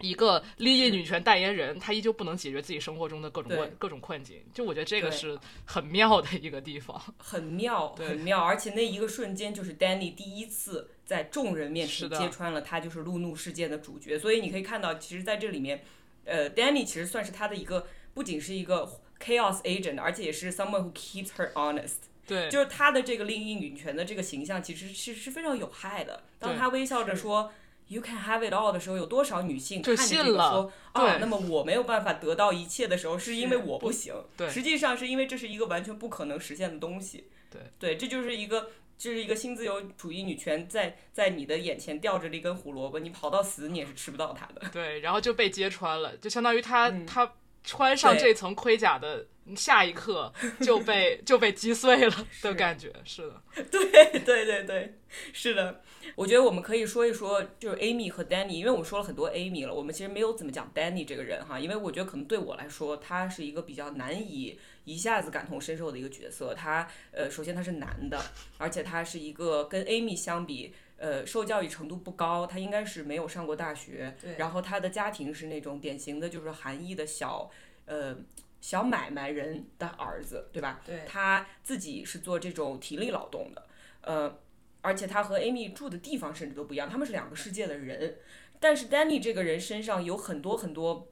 [0.00, 4.40] 一个利益女权代言人，她依旧不能解决自己生活中的各种对问各种困境。
[4.52, 7.00] 就我觉得这个是很妙的一个地方。
[7.18, 15.84] 很妙，很妙，而且那一个瞬间就是 Danny 第一次在众人面前揭穿了他就是路怒事件的主角，所以你可以看到，其实在这里面，
[16.24, 18.88] 呃，Danny 其实算是他的一个，不仅是一个
[19.20, 21.96] chaos agent，而且也是 someone who keeps her honest。
[22.26, 26.22] 对，就是他的这个另一女权的这个形象，其实是是非常有害的。
[26.38, 27.52] 当对他微笑着说
[27.88, 34.14] “You can have it all” 的时候，有多少女性看着这个说啊，那么我没有办法得到一切的时候，是因为我不行。
[34.36, 37.28] 对实际上是因为这是一个完全不可能实现的东西。
[37.50, 38.70] 对，对，这就是一个。
[38.98, 44.62] 这是一个新自由主义女权在在你的眼前吊着了一根胡萝卜，你跑到死你也是吃不到它的。
[44.72, 47.32] 对，然后就被揭穿了，就相当于他、嗯他
[47.64, 52.92] 穿上这层盔甲的下一刻 就被就被击碎了的感觉。
[53.04, 54.98] 是的， 对对对对，
[55.32, 55.82] 是的。
[56.16, 66.52] 我觉得我们可以说一说，就是 Amy 和 Danny，因为我们说了很多 Amy 了，我们其实没有怎么讲 Danny 这个人哈，因为我觉得可能对我来说，他是一个比较难以一下子感同身受的一个角色。
[66.54, 68.20] 他呃，首先他是男的，
[68.58, 70.74] 而且他是一个跟 Amy 相比。
[71.02, 74.16] 呃，受教育程度不高，他应该是没有上过大学。
[74.20, 77.50] 对然后他的家庭是那种典型的，就是韩裔的小，
[77.86, 78.16] 呃，
[78.60, 80.80] 小买卖人的儿子，对吧？
[80.86, 83.66] 对他自己是做这种体力劳动的，
[84.02, 84.38] 呃，
[84.80, 88.18] 而且他和 Amy 住的地方甚至都不一样，他们是两个世界的人。
[88.60, 91.08] 但是 Danny 这个人身上有很多很多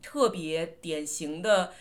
[0.00, 1.74] 特别典型的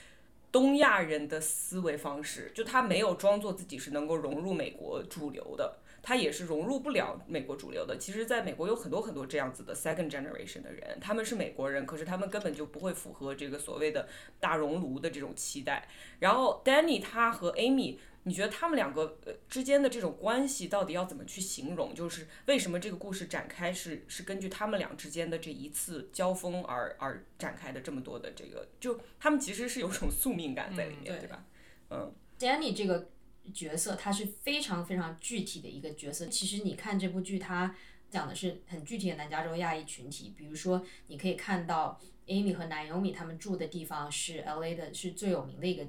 [0.51, 5.77] 东亚人的思维方式，就他没有装作自己是能够融入美国主流的。
[6.03, 7.97] 他也是融入不了美国主流的。
[7.97, 14.07] 其实，在美国有很多很多这样子的 second generation 的人，他们是美国人，可是他们根本就不会符合这个所谓的
[14.39, 15.87] 大熔炉的这种期待。
[16.19, 21.95] 然后 Danny 他和 Amy，你觉得他们两个呃之间的这种关系到底要怎么去形容？
[21.95, 31.45] 就是为什么这个故事展开是是根据他们俩之间的这一次交锋而而展开的这么多的这个，就他们其实是有种宿命感在里面，嗯对对吧？
[31.91, 33.09] 嗯，Danny 这个
[33.51, 36.27] 角色，他是非常非常具体的一个角色。
[36.27, 37.75] 其实你看这部剧，它
[38.09, 40.33] 讲的是很具体的南加州亚裔群体。
[40.37, 45.85] 比如说，你可以看到 Amy 和 Naomi 他们住的地方是 LA 的，是最有名的一个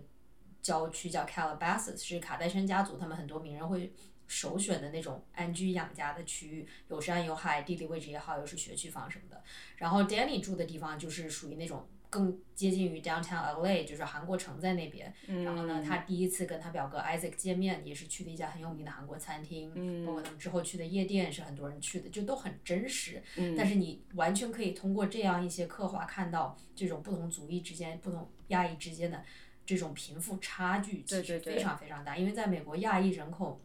[0.62, 3.92] 郊区，叫 Calabasas，是卡戴珊家族他们很多名人会
[4.26, 9.42] 首选的那种安居养家的区域，有山有海，地理位置也好，又是学区房什么的。
[9.76, 15.12] 然后 Danny 住的地方就是属于那种更接近于 downtown LA，就是韩国城在那边。
[15.42, 19.68] 然后呢，他第一次跟他表哥 Isaac 见面，也是去的一家很有名的韩国餐厅，
[20.06, 23.20] 包括他们之后去的夜店是很多人去的，就都很真实。
[23.56, 29.24] 但是你完全可以通过这样一些刻画，看到这种不同族裔之间、不同亚裔之间的
[29.66, 32.16] 这种贫富差距，其实非常非常大。
[32.16, 33.60] 因为在美国，亚裔人口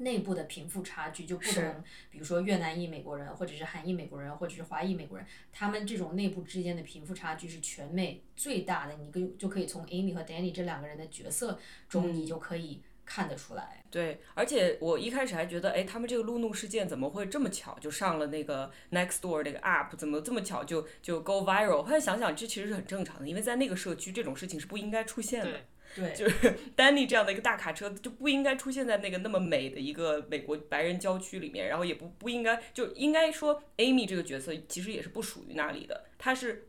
[0.00, 8.94] 内部的贫富差距就不是同，比如说越南裔美国人，或者是韩裔美国人，或者是华裔美国人，他们这种内部之间的贫富差距是全美最大的。
[8.94, 11.58] 你跟就可以从 Amy 和 Danny 这两个人的角色
[11.88, 13.84] 中，你就可以看得出来。
[13.90, 21.82] 对，而且我一开始还觉得，哎，他们这个路怒事件怎么会这么巧就上了那个 Nextdoor 那个 app，怎么这么巧就就 go viral？
[21.82, 25.60] 后来想想，这其实是很正常的，因为在那个社区这种事情是不应该出现的。
[25.94, 36.68] 对，就是 丹尼这样的一个大卡车就不应该出现在那个那么美的一个美国白人郊区里面，然后也不不应该就应该说 Amy 这个角色其实也是不属于那里的，她是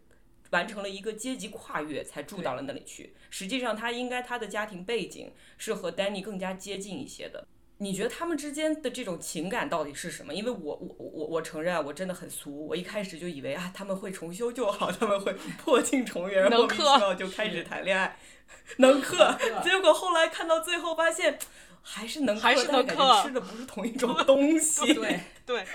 [0.50, 3.14] 完成了一个阶级跨越才住到了那里去。
[3.30, 7.48] 实际上，她应该她的家庭背景是和丹尼更加接近一些的。
[7.82, 10.32] 你觉得他们之间的这种情感到底是什么？
[10.32, 12.67] 因为我我我我承认啊，我真的很俗。
[12.67, 18.15] 我一开始就以为啊，他们会重修旧好，他们会 破镜重圆，能莫名其妙就开始谈恋爱，
[18.78, 19.36] 能克。
[19.63, 21.39] 结果后来看到最后发现，
[21.82, 24.94] 还是能克，还是能克吃的不是同一种东 西。
[24.94, 25.65] 对， 对，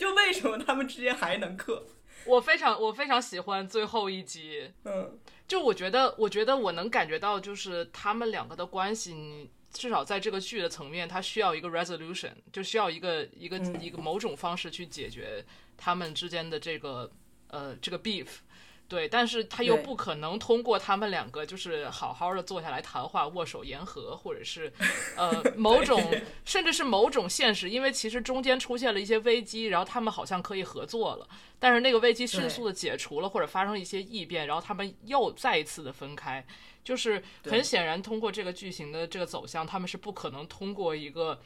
[0.00, 1.84] 就为什么他们之间还能克？
[2.24, 15.44] 我非常我非常喜欢最后一集，嗯，就我觉得，我觉得我能感觉到，就是他们两个的关系，你至少在这个剧的层面，它需要一个 resolution，就需要一个一个、一个某种方式去解决
[15.76, 17.10] 他们之间的这个
[17.48, 18.28] 呃这个 beef。
[18.86, 24.70] 对，但是他又不可能通过他们两个就是好好的坐下来谈话、握手言和，或者是
[25.16, 25.98] 呃某种
[26.44, 31.26] 甚至是某种现实，因为其实中间出现了一些危机，然后他们好像可以合作了，
[31.58, 36.46] 但是那个危机迅速的解除了，或者发生一些异变，然后他们又再一次的分开，
[36.84, 41.40] 就是很显然通过这个剧情的这个走向，他们是不可能通过一个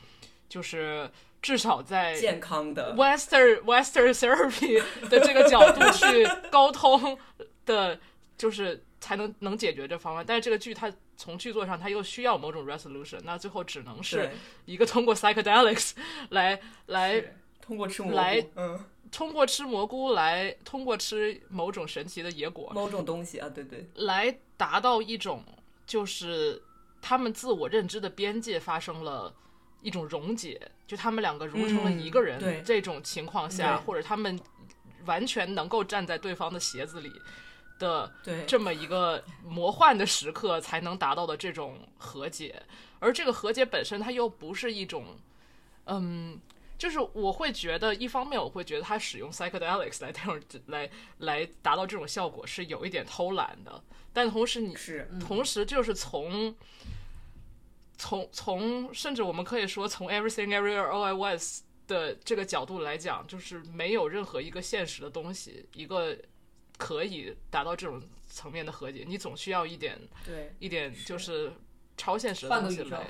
[0.48, 1.08] 就是
[1.40, 2.94] 至少在健康的。
[2.96, 7.16] Western Western therapy 的这个角度去 沟通
[7.64, 7.98] 的，
[8.36, 10.24] 就是才能能解决这方案。
[10.26, 14.30] 但是这个剧它从剧作上它又需要某种 resolution，那最后只能是
[14.64, 15.92] 一个通过 psychedelics
[16.30, 17.22] 来来
[17.60, 25.44] 通过吃蘑菇，来嗯，通过吃蘑菇来，通过吃某种神奇的野果某种东西啊，对对，来达到一种
[25.86, 26.62] 就是
[27.00, 29.34] 他们自我认知的边界发生了
[29.82, 32.62] 一种溶解，就他们两个融成了一个人。
[32.64, 34.38] 这种情况下，对或者他们
[35.06, 37.12] 完全能够站在对方的鞋子里
[37.78, 42.62] 的对这么一个魔幻的时刻，才能达到的这种和解。
[42.98, 45.16] 而这个和解本身，它又不是一种，
[45.84, 46.40] 嗯。
[46.78, 56.54] 就是我会觉得，一方面我会觉得他使用 psychedelics 来这种来来达到这种效果是有一点偷懒的，但同时你是同时就是从
[57.96, 66.16] 从从甚至我们可以说从 everything everywhere all at once 的这个角度来讲，就是没有任何一个现实的东西，一个
[66.76, 71.52] 可以达到这种层面的和解，你总需要一点对一点就是。
[72.00, 73.04] 超现实的东西来。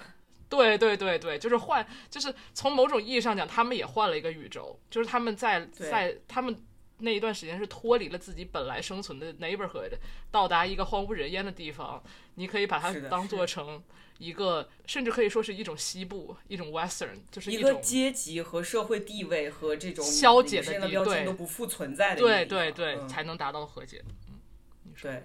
[0.49, 6.65] 对对对对，就是换，就是从某种意义上讲，他们也换了一个宇宙，就是他们在在他们
[6.99, 9.93] 那一段时间是脱离了自己本来生存的 neighborhood，
[10.31, 12.03] 到达一个荒无人烟的地方，
[12.37, 13.83] 你可以把它当做成
[14.19, 23.09] 一个，甚至可以说是一种西部，一种 western，就是一个阶级和社会地位和这种消解的地对标签都不复存在的一对对对、嗯。
[23.09, 24.03] 才能达到和解。
[24.29, 24.39] 嗯
[25.01, 25.25] 对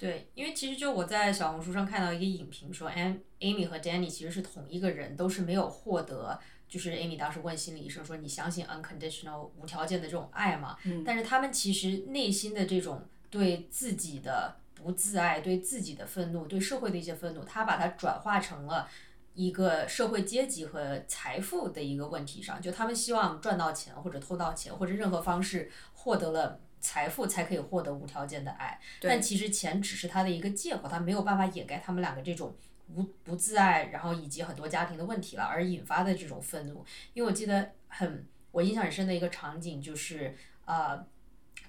[0.00, 10.78] 对，因为其实就我在小红书上看到一个影评说，Am Amy 和 Danny 其实是同一个人，都是没有获得，就是 Amy 当时问心理医生说你相信 unconditional 无条件的这种爱吗？
[11.04, 18.88] 但是他们其实内心的这种对自己的不自爱、对自己的愤怒、对社会的一些愤怒，他把它转化成了。
[19.32, 28.78] 一个社会阶级和财富的一个问题上，就他们希望赚到钱或者偷到钱或者任何方式获得了财富，才可以获得无条件的爱。
[29.00, 32.56] 但其实钱只是他的一个借口，他没有办法掩盖他们两个这种
[32.94, 36.84] 无不自爱，然后以及很多家庭的问题了，而引发的这种愤怒。
[37.14, 41.06] 因为我记得很我印象很深的一个场景就是呃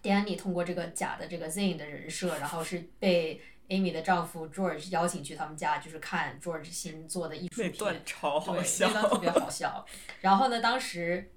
[0.02, 3.40] ，Danny 通过这个假的这个 Zayn 的人设，然后是被
[3.70, 7.72] Amy 的丈夫 George 邀请去他们家，就是看 George 新做的艺术品。
[7.72, 9.86] 那段超好对，笑那，段特别好 笑。
[10.22, 11.32] 然后呢，当时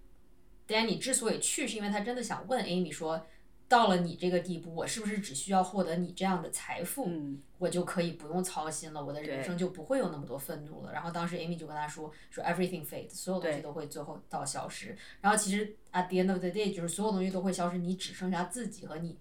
[0.66, 3.26] Danny 之所以去，是因为他真的想问 Amy 说，
[3.68, 10.92] 到了你这个地步，我是不是只需要获得你这样的财富，嗯我就可以不用操心了，我的人生就不会有那么多愤怒了。
[10.92, 14.96] 然后当时 Amy 就跟他说，说 everything fades，所有东西都会最后到消失。
[15.20, 19.16] 然后其实 at the end of the day，就是所有东西都会消失，你只剩下自己和你。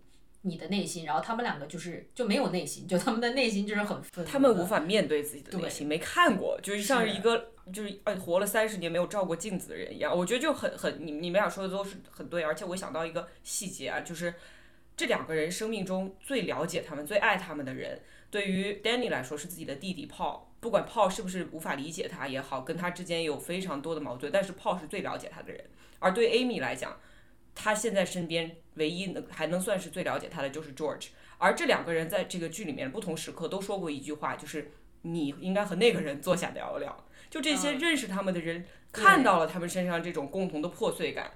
[0.46, 4.30] 你的内心，然后他们两个就是就没有内心，就他们的内心就是很愤怒。
[4.30, 10.16] 他们无法面对自己的内心，没看过，就是像一个就是呃活了三十年没有照过镜子的人一样。
[10.16, 14.34] 我觉得就很很，你你们俩说的都是很对，而且我想到一个细节啊，就是
[14.97, 20.41] 这两个人生命中最了解他们、最爱他们的人，对于 Danny 来说是自己的弟弟 Paul。
[20.59, 25.61] 不管 Paul 是不是无法理解他也好，跟他之间有非常多的矛盾，但是 Paul 是最了解他的人。
[25.99, 26.99] 而对 Amy 来讲，
[27.53, 31.07] 他现在身边唯一能还能算是最了解他的就是 George。
[31.38, 37.05] 而这两个人在这个剧里面不同时刻都说过一句话，就是你应该和那个人坐下聊聊。
[37.34, 41.32] 就这些嗯认识他们的人看到了他们身上这种共同的破碎感，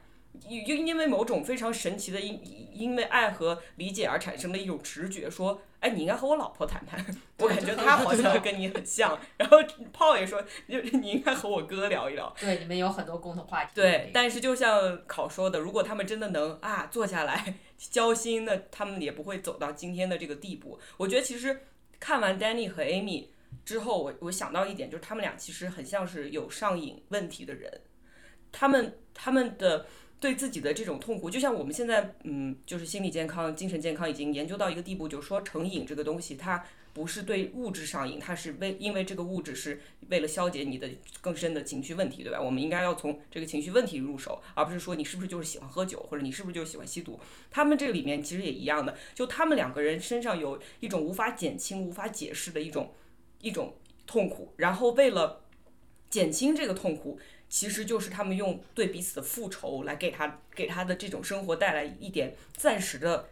[0.48, 2.39] 因因因为某种非常神奇的因
[2.72, 7.04] 因为爱和理解而产生的一种直觉，说，哎，你应该和我老婆谈谈，
[7.39, 9.20] 我感觉她 好像跟你 很像。
[9.38, 9.58] 然后
[9.91, 10.39] 炮也说，
[10.70, 12.32] 就是你应该和我哥聊一聊。
[12.39, 13.72] 对你们有很多共同话题。
[13.74, 20.80] 对，但是就像考说的，如果他们真的能啊坐下来交心，那他们也不会走到今天的这个地步。
[20.98, 21.62] 我觉得其实
[22.00, 23.30] 看完 Danny 和 Amy
[23.68, 27.82] 之后，我我想到一点，就是他们俩其实很像是有上瘾问题的人，
[28.51, 29.86] 他们他们的。
[30.20, 40.89] 对自己的这种痛苦，就像我们现在，嗯，就是心理健康、精神健康已经研究到一个地步，就是说成瘾这个东西，它不是对物质上瘾，它是为因为这个物质是为了消解你的
[41.22, 42.41] 更深的情绪问题，对吧？
[42.41, 47.20] 我们应该要从这个情绪问题入手，而不是说你是不是就是喜欢喝酒，或者你是不是就是喜欢吸毒。
[47.51, 52.91] 他们这里面其实也一样的，就他们两个人身上有一种无法减轻、无法解释的一种
[53.39, 53.75] 一种
[54.05, 55.43] 痛苦，然后为了
[56.09, 57.19] 减轻这个痛苦。
[57.49, 63.29] 其实就是他们用对彼此的复仇来给他给他的这种生活带来一点暂时的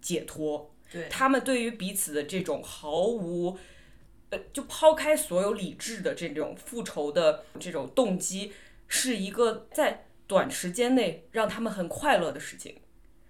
[0.00, 0.74] 解脱。
[0.90, 3.58] 对他们对于彼此的这种毫无，
[4.30, 8.54] 呃，就抛开所有理智的这种复仇的这种动机，
[8.88, 12.80] 是一个在短时间内让他们很快乐的事情。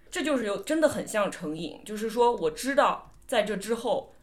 [0.09, 4.15] 这就是有真的很像成瘾，就是说我知道在这之后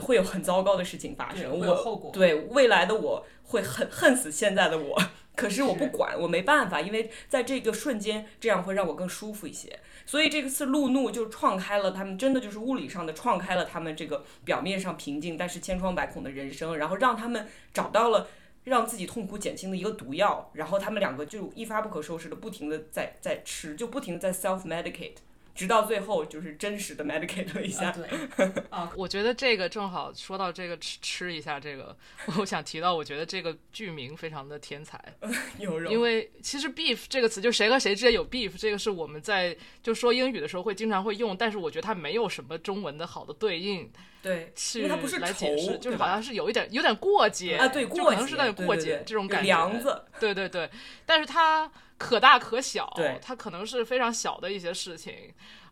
[0.00, 5.00] 会有很糟糕的事情发生，我后果对未来的我会恨恨死现在的我，
[5.36, 9.78] 可是我不管，我没办法，因为在这个瞬间，这样会让我更舒服一些。
[10.06, 18.28] 所以这次路怒就创开了他们，真的就是物理上的创开了他们这个表面上平静但是千疮百孔的人生，然后让他们找到了。
[18.64, 25.14] 让自己痛苦减轻的一个毒药，然后他们两个就一发不可收拾的不停的在在吃，就不停地在 self medicate，
[25.58, 27.88] 直到最后就是真实的 medicate 了一下。
[27.88, 27.92] 啊
[28.36, 31.96] 对， 啊我觉得这个正好说到这个吃吃一下这个，
[32.38, 34.96] 我想提到，我觉得这个剧名非常的天才，
[35.58, 43.90] 牛肉，因为其实 beef 这个词就谁和谁之间有 beef，这个是我们在就说英语的时候会经常会用，但是我觉得它没有什么中文的好的对应
[44.22, 50.68] 对，因去为它不是来解释，就是好像是有一点有点过节啊，对，就过节可能是带有过节这种感觉，梁子，对对对，
[51.06, 55.14] 但是它可大可小，对它可能是非常小的一些事情，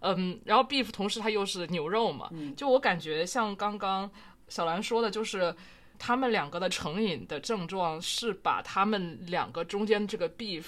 [0.01, 2.55] 嗯，然后 beef 同时它又是牛肉嘛，嗯。
[2.55, 4.11] 就我感觉像刚刚
[4.49, 5.55] 小兰说的，就是
[5.99, 10.65] 他们两个的成瘾的症状是把他们两个中间这个 beef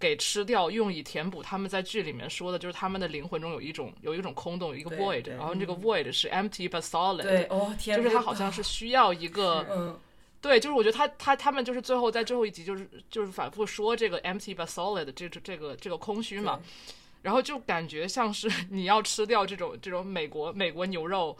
[0.00, 9.66] 给吃掉，用以填补他们在剧里面说的，就是他们的灵魂中有一种有一种空洞，有一个 void，然后这个 void 是 empty but solid，对，哦天，就是他好像是需要一个。
[9.70, 9.96] 嗯，
[10.40, 16.58] 对，就是我觉得他他他们就是最后在最后一集就是就是反复说这个 empty but solid 这这这个这个空虚嘛，
[17.20, 21.36] 然后就感觉像是 你要吃掉这种这种美国美国牛肉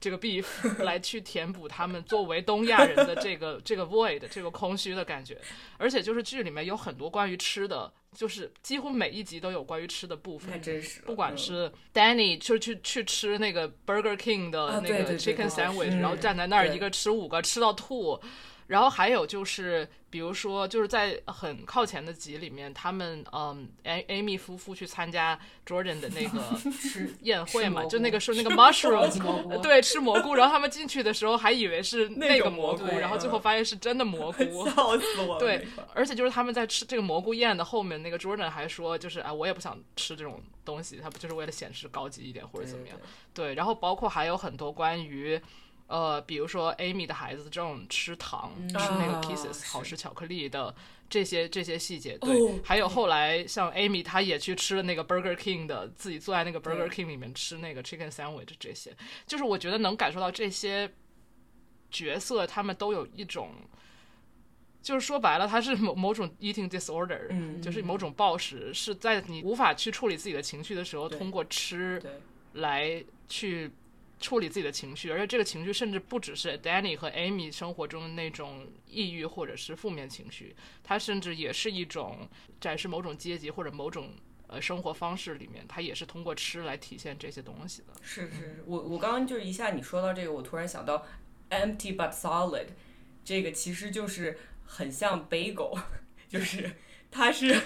[0.00, 0.44] 这个 beef
[0.82, 5.40] 来去填补他们作为东亚人的这个这个 void 这个空虚的感觉，
[5.78, 10.60] 而且就是剧里面有很多关于吃的，就是几乎每一集都有关于吃的部分
[11.04, 11.38] 不管嗯。
[11.38, 18.20] 是 Danny 就去去吃那个 Burger King 的那个 chicken sandwich，是然后站在那儿一个吃五个吃到吐，
[18.66, 26.40] 然后还有就是比如说就是在很靠前的集里面，他们嗯 Amy 夫妇去参加 Jordan 的那个
[26.72, 34.66] 吃宴会嘛，就那个是那个 mushroom 蘑菇对，吃蘑菇，然后他们进去的时候还以为是那个蘑菇然后最后发现是真的蘑菇。
[34.70, 42.98] 笑死我了，对，而且就是他们在吃这个蘑菇宴的后面，那个 Jordan 还说，就是啊，我也不想吃这种东西，他不就是为了显示高级一点或者怎么样？
[43.32, 45.40] 对，然后包括还有很多关于。
[45.86, 49.66] 呃，比如说 Amy 的孩子这种吃糖、吃那个啊 Kisses、是。
[49.66, 50.74] 好吃巧克力的
[51.08, 60.90] 这些这些细节，哦对，还有后来像 Amy 她也去吃了那个 Burger King 的，自己坐在那个 Burger King 里面吃那个 chicken sandwich 这些，就是我觉得能感受到这些
[61.90, 63.52] 角色他们都有一种，
[64.82, 72.02] 就是说白了，他是某某种 eating disorder，、嗯就是某种暴食，是在你无法去处理自己的情绪的时候，通过吃
[72.54, 73.70] 来去
[74.18, 82.28] 处理自己的情绪，而且这个情绪甚至不只是 Danny 和 Amy 生活中的那种抑郁或者是负面情绪，它甚至也是一种
[82.60, 84.10] 展示某种阶级或者某种
[84.46, 87.88] 呃生活方式里面，它也是通过吃来体现这些东西的。
[88.02, 91.06] 是是，我我刚刚就是一下你说到这个，我突然想到
[91.50, 92.68] empty but solid，
[93.22, 95.78] 这个其实就是很像 bagel，
[96.28, 96.72] 就是
[97.16, 97.58] 它是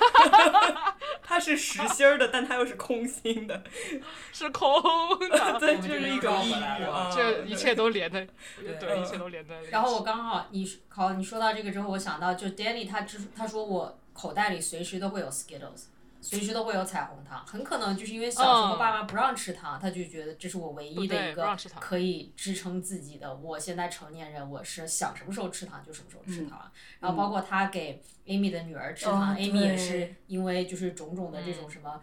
[1.23, 3.63] 它是实心儿的，但它又是空心的，
[4.33, 4.81] 是空
[5.29, 8.27] 的， 对，就这是一种抑郁啊，这一切都连在，
[8.61, 9.71] 对对，一切都连在一起。
[9.71, 15.85] 然后我刚好你考你说到这个之后，我想到就 Danny 他之他说我口袋里随时都会有 Skittles，
[16.21, 23.35] 随时都会有彩虹糖，很可能就是因为小时候嗯爸妈不让吃糖，他就觉得这是我唯一的一个可以支撑自己的。
[23.37, 26.71] 我现在成年人，我是想什么时候吃糖就什么时候吃糖。
[27.01, 32.01] 然后包括他给 Amy 的女儿吃糖、哦 a m y 也是因为就是种种的这嗯种什么，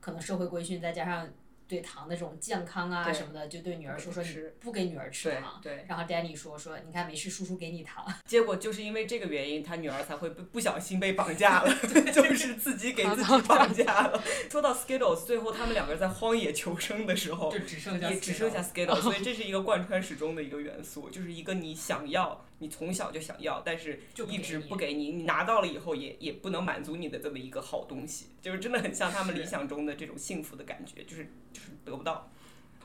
[0.00, 1.28] 可能社会规训再加上。
[1.70, 8.04] 对糖的这种健康啊什么的，就对女儿说说你是不给女儿吃对糖，对，然后 Danny 说说，你看没事，叔叔给你糖。
[8.26, 11.72] 结果就是因为这个原因，他女儿才会不不小心被绑架了，
[12.12, 14.20] 就是自己给自己 绑架了。
[14.50, 32.30] 说到 Skittles，最后他们两个人在荒野求生的时候，就只剩也只剩下 Skittles，所以这是一个贯穿始终的一个元素，就是一个你想要，你从小就想要，但是就一直不给你你拿到了以后也也不能满足你的这么一个好东西，就是真的很像他们理想中的这种幸福的感觉，就是就是得不到。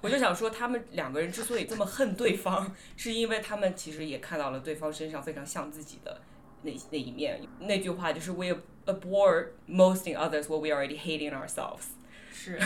[0.01, 6.21] 我就想说，他们两个人之所以这么恨对方， 是因为他们其实也看到了对方身上非常像自己的
[6.61, 7.41] 那那一面。
[7.59, 8.55] 那句话就是 “We
[8.85, 11.85] abhor most in others what we already hate in ourselves”。
[12.31, 12.59] 是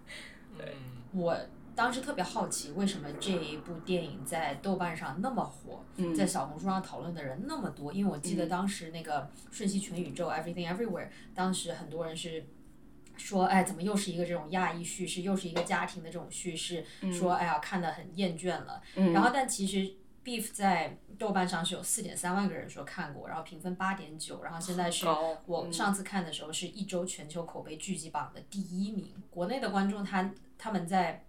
[0.58, 0.74] 对，
[1.12, 1.34] 我
[1.74, 7.92] 当时特别好奇，为什么这一部电影在豆瓣上那么火，嗯在小红书上讨论的人那么多？
[7.92, 12.46] 因为我记得嗯当时那个《瞬息全宇宙》（Everything Everywhere），当时很多人是。
[13.14, 16.82] 说，哎，怎么又是一个这种亚裔叙事，又是一个家庭的这种叙事？
[17.12, 18.82] 说，哎呀，看得很厌倦了。
[18.96, 19.94] 嗯然后，但其实
[20.24, 25.06] Beef 在豆瓣上是有四点三万个人说看过，然后评分八点九，然后现在是
[25.44, 29.12] 我上次看的时候是一周全球口碑剧集榜的第一名。
[29.30, 31.26] 国内的观众他他们在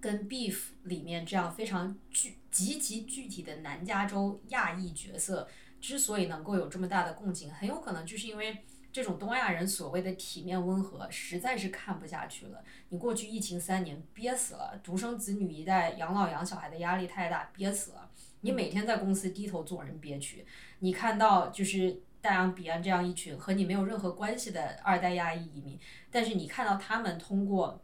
[0.00, 5.48] 跟 Beef 里面这样非常具极其具体的南加州亚裔角色
[5.80, 8.58] 之所以能够有这么大的共情，很有可能就是因为。
[8.90, 12.64] 这种东亚人所谓的体面温和，实在是看不下去了。
[12.88, 18.10] 你过去疫情三年憋死了，独生子女一代养老养小孩的压力太大，憋死了。
[18.40, 20.44] 你每天在公司低头做人憋屈，
[20.78, 25.78] 你看到就是大洋彼岸这样一群和你没有任何关系的二代亚裔移民，
[26.10, 27.80] 但是你看到他们通过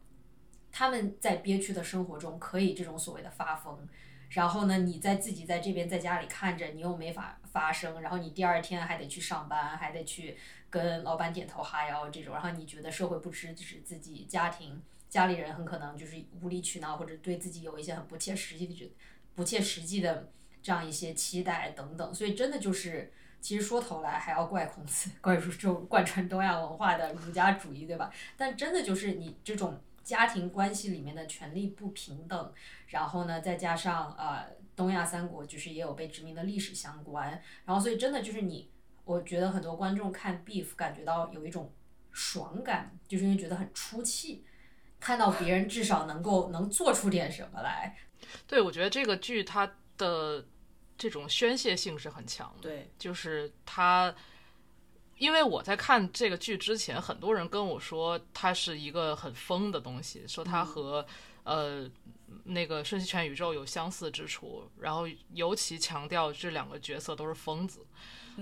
[0.76, 3.78] 他们在憋屈的生活中可以这种所谓的发疯，
[4.30, 10.36] 然后呢，你在自己在这边在家里看着，你又没法发声，然后你第二天还得去上班，还得去
[10.68, 18.90] 跟老板点头哈腰这种，然后你觉得社会不支持自己，家庭家里人很可能就是无理取闹，或者对自己有一些很不切实际的、
[19.36, 20.28] 不切实际的
[20.60, 23.12] 这样一些期待等等，所以真的就是。
[23.44, 28.10] 其实说头来还要怪孔子， 怪这种贯穿东亚文化的儒家主义，对吧？
[28.38, 32.52] 但真的就是你这种家庭关系里面的权力不平等，
[32.88, 34.46] 然后呢，再加上呃
[34.76, 38.70] 东亚三国就是也有被殖民的历史相关，然后所以真的就是你，
[39.04, 41.72] 我觉得很多观众看 Beef 感觉到有一种
[42.12, 44.44] 爽感，就是因为觉得很出气，
[45.00, 47.96] 看到别人至少能够能做出点什么来。
[48.46, 50.46] 对，我觉得这个剧它的
[50.96, 52.62] 这种宣泄性是很强的。
[52.62, 54.14] 对，就是它，
[55.18, 61.04] 因为我在看这个剧之前，很多人跟我说它是一个很疯的东西，说它和、
[61.44, 61.88] 呃
[62.44, 67.86] 那个《瞬息全宇宙》有相似之处，然后尤其强调这两个角色都是疯子。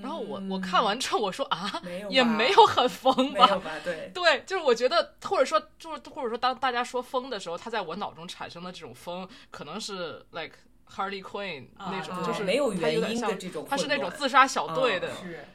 [0.00, 3.70] 然后我我看完之后，我说啊，也没有很疯吧，吧？
[3.84, 10.56] 对，对，就是我觉得，或者说，就是或者说，当大家说疯的时候，他在我脑中产生的这种疯，可能是 like
[10.94, 15.10] Harley Quinn 那种，啊就是没有点像原因的这种他是那种自杀小队的，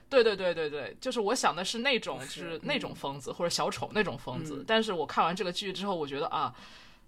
[0.09, 4.57] 对对对对对，就是我想的是那种，是就是那种疯子或者小丑那种疯子。
[4.57, 6.55] 嗯但是我看完这个剧之后，我觉得啊。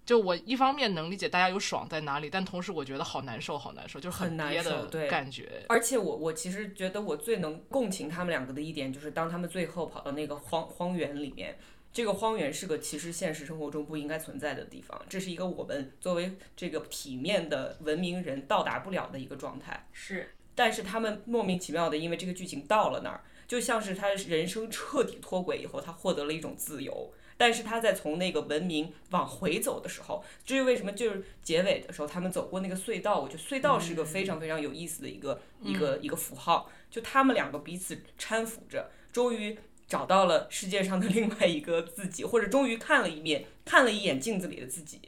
[0.05, 5.63] 就我一方面能理解大家有爽在哪里，但同时我觉得好难受，好难受，就是很难憋的感觉。
[5.69, 11.59] 而且我我其实觉得我最能共情他们两个的一点，就是当他们最后跑到那个荒荒原里面，
[11.99, 19.85] 这个荒原是个其实现实生活中不应该存在的地方，这是一个我们作为这个体面的文明人到达不了的一个状态。
[19.91, 27.11] 是，但是他们莫名其妙的，因为这个剧情到了那儿，就像是他人生彻底脱轨以后，他获得了一种自由。
[27.35, 39.57] 但是他在从那个文明往回走的时候，至于为什么就是结尾的时候，他们走过那个隧道，我觉得隧道是一个非常非常有意思的一个、一个一个符号，就他们两个彼此搀扶着，终于
[39.89, 45.01] 找到了世界上的另外一个自己，或者终于看了一面，看了一眼镜子里的自己，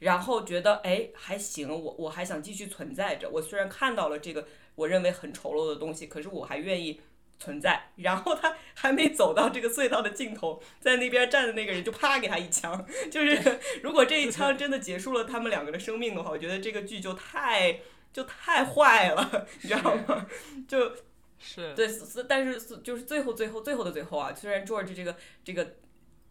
[0.00, 3.30] 然后觉得哎还行，我我还想继续存在着。
[3.30, 7.00] 我虽然看到了这个我认为很丑陋的东西，可是我还愿意
[7.38, 7.92] 存在。
[7.96, 12.86] 然后他还没走到这个隧道的尽头，在那边站的那个人就啪给他一枪。
[13.10, 17.80] 就是如果这一枪真的结束了他们两个的生命的话，我觉得这个剧就太
[18.12, 20.26] 就太坏了，你知道吗？
[20.68, 20.92] 就
[21.38, 25.74] 是对，是但是是就是最后最后最后的最后啊，虽然 George 这个这个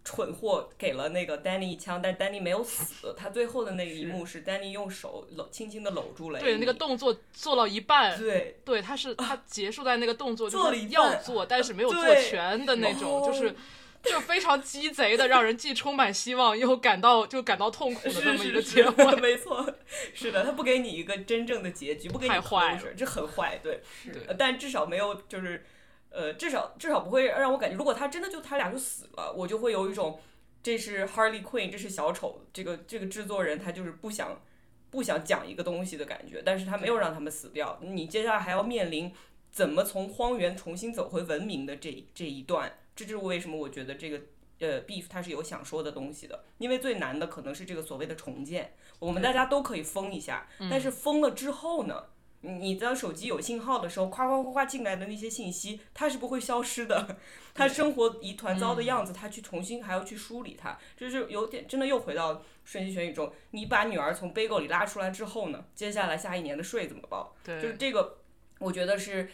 [0.03, 3.15] 蠢货给了那个 Danny 一枪，但 Danny 没有死。
[3.17, 6.39] 他最后的那一幕是 Danny 用手搂轻轻的搂住了。
[6.39, 13.55] 对，那个动作做到一半，对对，他是他结束在那个动作，就是做了一半要做，但是没有做全的那种，哦就是
[14.05, 19.09] 就非常鸡贼的，让人既充满希望又感到就感到痛苦的是那么一个结 尾。
[19.09, 19.73] 是，没错，
[20.13, 25.65] 是的，他不给你一个真正的结局，不给你太坏 closure，这很坏，对，对呃但至少没有就是，
[26.09, 30.19] 呃，至少至少不会让我感觉，如果他真的就他俩就死了，我就会有一种
[30.63, 34.41] 这是 Harley Quinn，这是小丑，这个这个制作人他就是不想
[34.89, 39.11] 不想讲一个东西的感觉，但是他没有让他们死掉，你接下来还要面临
[39.51, 44.21] 怎么从荒原重新走回文明的这这一段，这就是为什么我觉得这个。
[44.57, 52.05] 呃，Beef 它是有想说的东西的，因为最难的可能是这个所谓的重建，我们大家都可以封一下，但是封了之后呢？
[52.39, 57.17] 你你的手机有信号的时候，夸夸夸夸进来的那些信息，它是不会消失的。
[57.53, 63.33] 它生活一团糟的样子，它去重新还要去梳理它，就是有点真的又回到瞬息全宇宙。
[63.51, 67.35] 你把女儿从背沟里拉出来之后呢，接下来下一年的税怎么报？
[67.43, 68.19] 对就是，这个，
[68.59, 69.29] 我觉得是，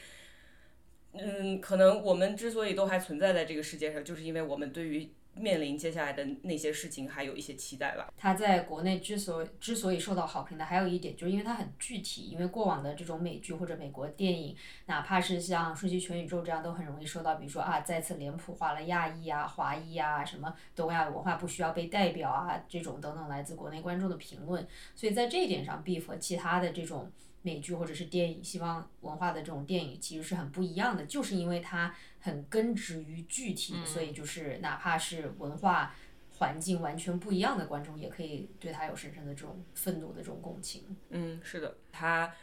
[1.14, 8.12] 嗯，可能我们之所以都还存在在这个世界上，就是因为我们对于面临接下来的那些事情还有一些期待吧。
[8.18, 12.24] 它在国内之所之所以受到好评的，还有一点就是因为它很具体。
[12.24, 14.55] 因为过往的这种美剧或者美国电影，
[14.88, 24.68] 哪怕是像《瞬息全宇宙》这样，都很容易受到，比如说啊，再次脸谱化了亚裔啊、华裔啊，什么东亚文化不需要被代表啊，这种等等来自国内观众的评论。
[24.95, 27.09] 所以在这一点上，Beef 和其他的这种
[27.41, 35.95] 美剧或者是电影、西方文化的这种电影其实是很不一样的，就是因为它很根植于具体，所以就是哪怕是文化。
[36.37, 40.81] 环境完全不一样的观众，也可以对他有深深的这种愤怒的这种共情。
[41.11, 42.33] 嗯，是的，它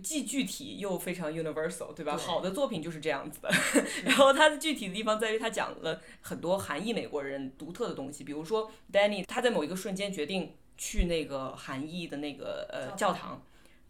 [0.00, 2.14] 既具体又非常 universal，对吧？
[2.14, 3.50] 对好的作品就是这样子的。
[4.06, 13.42] 然后它的具体的地方在于，它讲了很多韩裔美国人独特的东西，比如说 Danny，他在某一个瞬间决定去那个韩裔的那个呃教堂。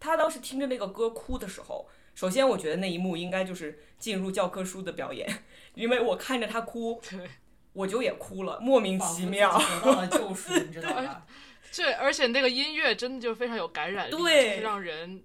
[0.03, 5.27] 他当时听着那个歌哭的时候，首先我觉得那一幕应该就是进入教科书的表演，
[5.75, 7.29] 因为我看着他哭，对，
[7.71, 9.57] 我就也哭了，莫名其妙。
[9.57, 11.25] 得到了救赎， 你知道吧？
[11.73, 15.23] 对，而且那个音乐真的就非常有感染力，对就是让人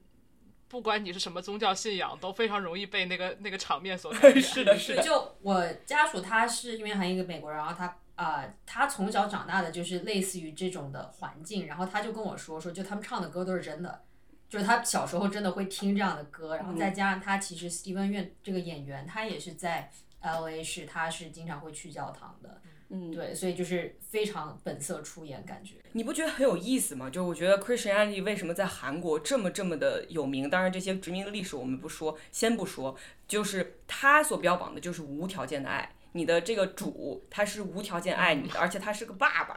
[0.69, 4.37] 不管你是什么宗教信仰，都非常容易被那个那个场面所感染。
[4.41, 14.05] 是的，是的，就我家属他是因为还有一个美国人，然后他啊、呃他从小长大的就是类似于这种的环境，然后他就跟我说说，就他们唱的歌都是真的，
[14.49, 19.91] 就是他小时候真的会听这样的歌，然后再加上他其实 Steven Yeun 这个演员，他也是在
[20.21, 25.75] L A 是他是经常会去教堂的，嗯，对，所以就是非常本色出演感觉。
[25.93, 27.11] 你不觉得很有意思吗？
[27.11, 30.49] 就我觉得 Christianity 为什么在韩国这么这么的有名？
[30.49, 32.97] 当然这些殖民的历史我们不说，先不说，
[33.27, 35.93] 就是他所标榜的就是无条件的爱。
[36.19, 39.57] 你的这个主他是无条件爱你的，而且他是个爸爸。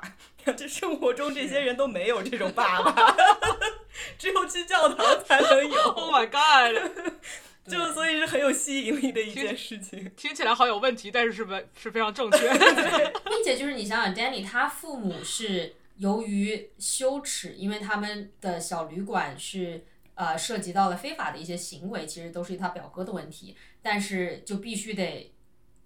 [0.56, 3.16] 这生活中这些人都没有这种爸爸，
[4.18, 5.82] 只有去教堂才能有。
[5.94, 7.14] Oh my god！
[7.68, 10.12] 就所以是很有吸引力的一件事情。
[10.16, 12.50] 听起来好有问题，但是是非是非常正确。
[13.26, 19.84] 并且就是你想想，Danny 他父母是由于羞耻，因为他们的小旅馆是
[20.16, 25.31] 呃涉及到了非法的一些行为，其实都是他表哥的问题，但是就必须得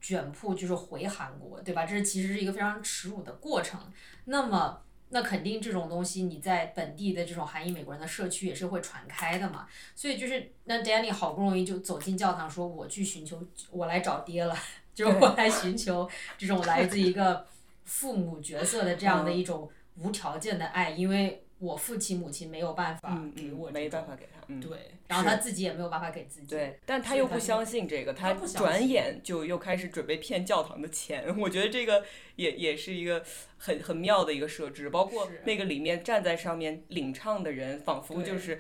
[0.06, 1.86] 卷铺就是回韩国，对吧？
[1.86, 3.80] 这是其实是一个非常耻辱的过程。
[4.26, 4.82] 那么。
[5.10, 14.58] 那肯定这种东西你在本地的这种韩裔美国人的社区也是会传开的嘛，所以就是那 Danny 好不容易就走进教堂，说我去寻求，我来找爹了，
[14.96, 17.46] 就是我来寻求这种来自一个
[17.84, 24.16] 父母角色的这样的一种无条件的爱，因为我父亲母亲没有办法嗯给我、嗯，没办法。
[24.16, 24.35] 给他。
[24.48, 24.78] 嗯，对，
[25.08, 26.48] 然后他自己也没有办法给自己。
[26.48, 31.26] 对，但他又不相信这个，他转眼就又开始准备骗教堂的钱。
[31.40, 32.04] 我觉得这个
[32.36, 33.24] 也也是一个
[33.58, 38.60] 很很妙的一个设置，包括那个里面站在上面领唱的人，仿佛就对是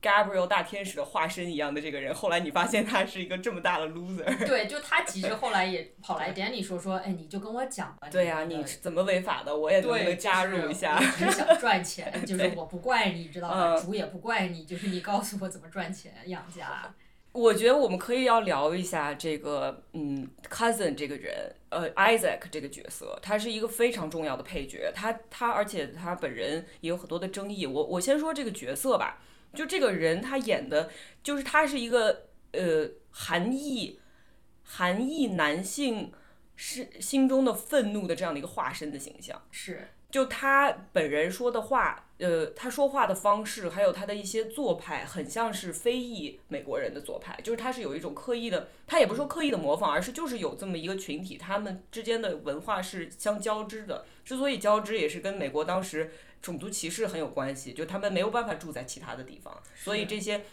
[0.00, 2.14] Gabriel 大天使的化身一样的这个人。
[2.14, 4.24] 后来你发现他是一个这么大的 loser。
[4.46, 8.08] 对，就他其实后来也跑来 Danny 说说，哎，你就跟我讲吧。
[8.12, 9.56] 对呀、你是怎么违法的？
[9.56, 10.98] 我也能不，能加入一下？
[10.98, 13.74] 就是只想赚钱， 就是我不怪你，知道吧？
[13.74, 16.94] 嗯主也不怪你，就是你告诉我怎么赚钱养家。
[17.32, 27.66] 我觉得我们可以要聊一下这个，嗯，cousin 这个人，呃，Isaac 这个角色，他是一个非常重要的配角，他他而且他本人也有很多的争议。
[27.66, 29.20] 我我先说这个角色吧，
[29.54, 30.90] 就这个人他演的，
[31.22, 33.98] 就是他是一个呃韩裔
[34.62, 36.12] 韩裔男性
[36.56, 39.40] 是心中的愤怒的这样的一个化身的形象。
[39.50, 54.04] 是，就他本人说的话，呃，他说话的方式，还有他的一些做派，很像是非裔美国人的做派，就是他是有一种刻意的，他也不是说刻意的模仿，而是就是有这么一个群体，他们之间的文化是相交织的。
[54.24, 56.10] 之所以交织，也是跟美国当时
[56.42, 60.44] 种族歧视很有关系，就他们没有办法住在其他的地方，所以这些。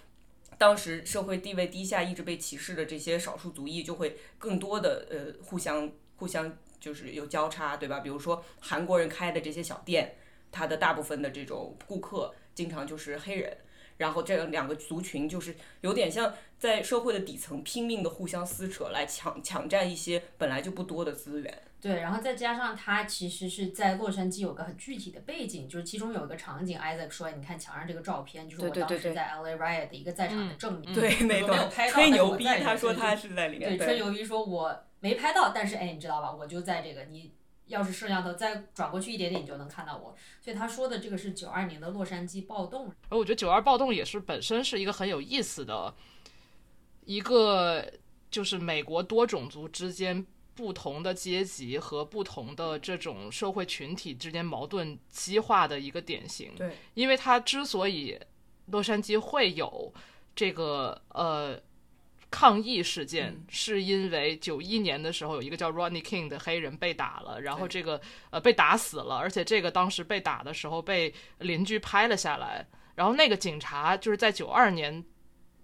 [0.58, 8.00] 当时社会地位低下、一直被歧视的这些少数族裔，就会更多的呃互相互相就是有交叉，对吧？
[8.00, 10.16] 比如说韩国人开的这些小店，
[10.56, 13.58] 它的大部分的这种顾客经常就是黑人，
[13.98, 21.62] 然后这两个族群就是有点像在社会的底层拼命的互相撕扯，来抢抢占一些本来就不多的资源。
[21.82, 30.92] 对，然后再加上他其实是在洛杉矶有个很具体的背景，就是其中有一个场景，Isaac 说：“你看墙上这个照片，就是我当时在 LA Riot 的一个在场的证明。
[30.96, 33.78] 对，没有段拍到吹牛逼，他说他是在里面。
[33.78, 37.32] 对，吹牛逼说我没拍到，但是哎，你知道吧，我就在这个，你
[37.68, 40.16] 要是摄像头再转过去一点点，你就能看到我。
[40.40, 45.94] 所以他说的这个是九二年的洛杉矶暴动，而我觉得九二暴动也是本身是一个很有意思的
[47.06, 47.86] 一个，
[48.30, 56.54] 就是美国多种族之间不同的阶级和不同的这种社会群体之间矛盾激化的一个典型。
[56.56, 58.20] 对，因为它之所以
[58.68, 59.94] 洛杉矶会有
[60.36, 61.60] 这个呃
[62.30, 63.46] 抗议事件，嗯。
[63.50, 75.04] 是因为九一年的时候有一个叫 Ronnie King 的黑人被打了，然后这个呃被打死了，而且这个当时被打的时候被邻居拍了下来，然后那个警察就是在九二年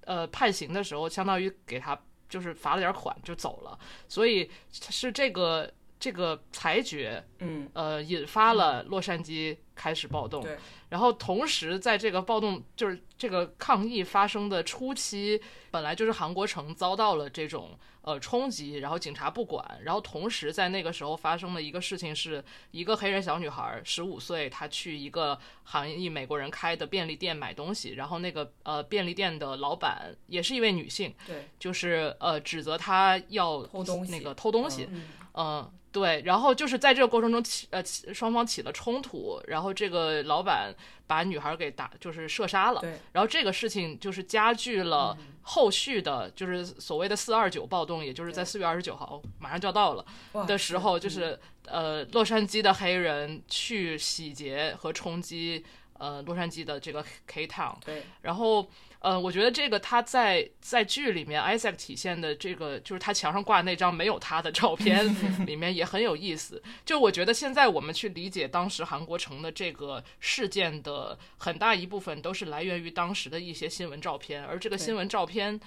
[0.06, 2.00] 呃判刑的时候，相当于给他
[2.30, 10.56] 就是罚了点款就走了，所以是这个这个裁决嗯，呃引发了洛杉矶开始暴动对。
[10.90, 19.66] 然后同时，在这个暴动就是这个抗议发生的初期，本来就是韩国城遭到了这种呃冲击，然后警察不管。
[19.84, 35.04] 然后同时在那个时候发生的一个事情是，一个黑人小女孩十五岁，她去一个韩裔美国人开的便利店买东西，然后那个呃便利店的老板也是一位女性，对，就是呃指责她要偷东西那个偷东西，嗯，
[35.36, 40.74] 嗯，对，然后就是在这个过程中起呃起双方起了冲突，然后后这个老板
[41.08, 42.82] 把女孩给打，就是射杀了。
[42.82, 50.06] 对，然后这个事情就是加剧了后续的，就是所谓的四二九暴动，也就是在四月二十九号马上就要到了
[50.46, 51.10] 的时候，就嗯。
[51.10, 55.64] 是呃，洛杉矶的黑人去洗劫和冲击
[55.94, 58.02] 呃洛杉矶的这个 K Town，对。
[58.22, 58.68] 然后
[59.02, 65.04] 呃，我觉得这个他在在剧里面 Isaac 体现的这个，就是他墙上挂那张没有他的照片
[65.48, 66.62] 里面也很有意思。
[66.86, 75.60] 就我觉得现在我们去理解当时韩国城的这个事件的很大一部分都是来源于当时的一些新闻照片，而这个新闻照片，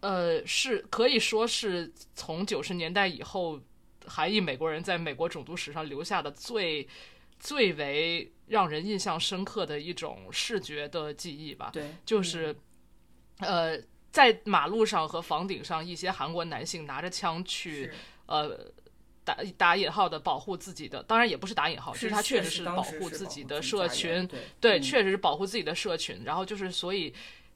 [0.00, 3.58] 呃，是可以说是从九十年代以后
[4.04, 6.86] 韩裔美国人在美国种族史上留下的最
[7.42, 11.70] 最为让人印象深刻的一种视觉的记忆吧。
[11.72, 12.54] 对，就是，
[13.40, 13.76] 呃，
[14.12, 17.90] 在马路上和房顶上，一些韩国男性拿着枪去
[18.26, 18.56] 呃
[19.24, 24.28] 打打引号的保护自己的，当然也不是打引号，就是他确实是是保护自己的社群，
[24.60, 26.22] 对确实是保护自己的社群。
[26.24, 27.12] 然后就是，所以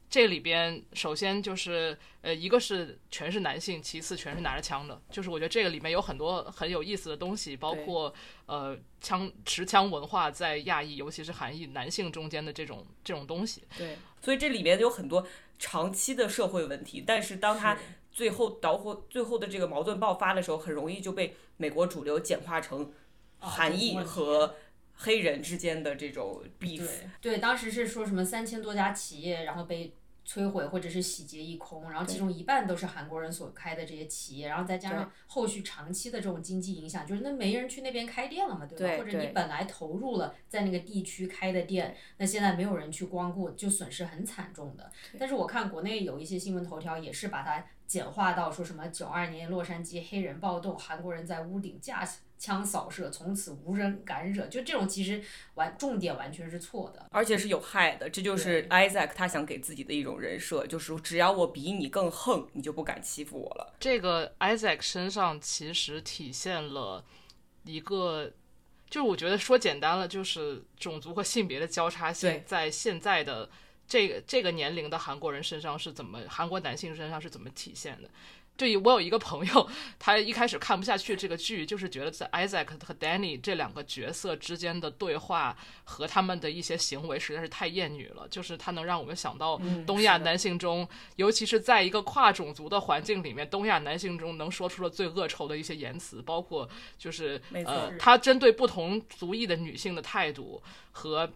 [0.09, 5.01] 这里边首先就是呃，一个是全是男性，其次全是拿着枪的。
[5.11, 8.13] 就是我觉得这个里面有很多很有意思的东西，包括
[8.47, 13.65] 呃枪持枪文化在亚裔，尤其是韩裔男性中间的这种这种东西。
[13.77, 15.27] 对，所以这里面有很多
[15.59, 17.77] 长期的社会问题，但是当他
[18.13, 22.93] 最后导火最后的这个矛盾爆发的时候，很容易就被美国主流简化成
[23.39, 24.55] 韩裔和
[24.97, 26.79] 黑人之间的这种 beef。
[26.79, 26.89] 对
[27.21, 29.95] 对，当时是说什么三千多家企业，然后被
[30.27, 38.97] 摧毁或者是洗劫一空，然后其中一半都是韩国人所开的这些企业，然后再加上后续长期的这种经济影响，就是那没人去那边开店了嘛，对吧？
[38.97, 44.91] 对或者你本来投入了在那个地区开的店，那现在没有人去光顾，就损失很惨重的。
[45.17, 52.09] 但是我看国内有一些新闻头条也是把它简化到说什么九二年洛杉矶黑人暴动，韩国人在屋顶架
[52.39, 55.23] 枪扫射，从此无人敢惹，就这种其实
[55.55, 57.07] 完重点完全是错的。
[57.11, 63.75] 而且是有害的，这就是 Isaac 他想给自己的一种人设，就是只要我比你更横，你就不敢欺负我了。
[63.81, 67.05] 这个 Isaac 身上其实体现了
[67.65, 68.33] 一个，
[68.91, 73.49] 就是我觉得说简单了，就是种族和性别的交叉性在现在的
[73.87, 78.09] 这个这个年龄的韩国人身上是怎么，韩国男性身上是怎么体现的。
[78.59, 79.69] 对我有一个朋友，
[79.99, 96.67] 他一开始看不下去这个剧，就是觉得在 Isaac 和 Danny 这两个角色之间的对话和他们的一些行为实在是太厌女了，就是他能让我们想到东亚男性中，尤其是在一个跨种族的环境里面，东亚男性中能说出了最恶臭的一些言辞，包括
[96.97, 100.63] 就是呃他针对不同族裔的女性的态度
[100.93, 101.31] 和。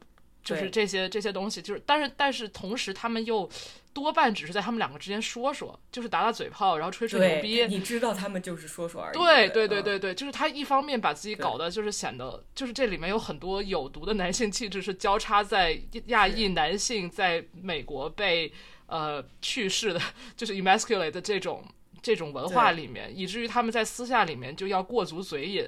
[0.51, 3.48] 就是这些这些东西，就是但是但是同时他们又
[3.92, 9.16] 多半只是在他们两个之间说说，就是打打嘴炮，然后吹吹牛逼，，你知道他们就是说说而已。
[9.16, 9.84] 对对对嗯。
[9.84, 18.53] 对对，就是他一方面把自己搞得就是显得，就是这里面有很多有毒的男性气质是交叉在亚裔男性在美国被
[18.86, 20.01] 呃去世的，
[20.36, 21.64] 就是 emasculate 的这种
[22.01, 25.66] 这种文化里面，以至于他们在私下里面就要过足嘴瘾，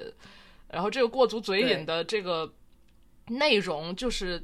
[0.69, 2.53] 然后这个过足嘴瘾的这个
[3.27, 4.43] 内容就是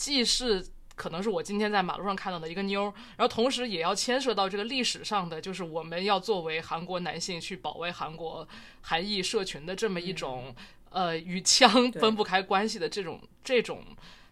[0.00, 0.66] 既是。
[0.96, 8.46] 可能是我今天在马路上看到的一个妞儿，然后同时也要牵涉到这个历史上的，就是我们要作为韩国男性去保卫韩国
[8.82, 10.54] 韩裔社群的这么一种、
[10.92, 13.82] 呃与枪分不开关系的这种这种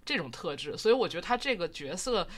[0.04, 2.28] 这种特质，所以我觉得他这个角色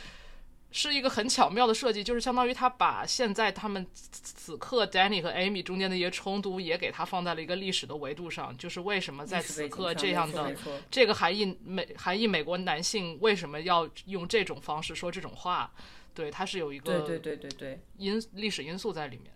[0.72, 10.54] 是一个很巧妙的设计，就是相当于他把现在他们此此刻 Danny 和 Amy 中间的一些冲突也给他放在了一个历史的维度上，就是为什么在此刻这样的
[10.90, 15.72] 这个含义美含义美国男性为什么要用这种方式说这种话？
[16.14, 19.32] 对，他是有一个对对对对对，因历史因素在里面。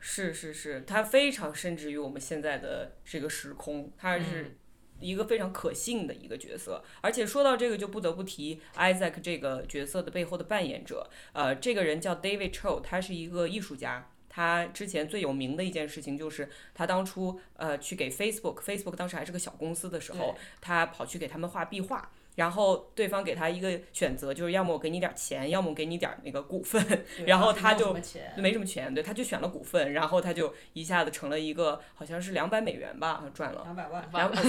[0.00, 4.58] 是是是，它非常甚至于我们现在的这个时空，它嗯是
[5.00, 6.82] 一个非常可信的一个角色。
[7.00, 14.10] 而且说到这个，就不得不提 Isaac 这个角色的背后的扮演者，呃，这个人叫 David Cho，他是一个艺术家。
[14.30, 26.80] 他之前最有名的一件事情就是，他当初呃去给 Facebook，Facebook 当时还是个小公司的时候，他跑去给他们画壁画，然后对方给他一个选择，就是要么我给你点钱，要么我给你点那个股份，
[27.26, 27.92] 然后他就
[28.36, 34.40] 没什么钱，对，他就选了股份，然后他就一下子成了一个好像是两百美元吧，赚了两百万，两百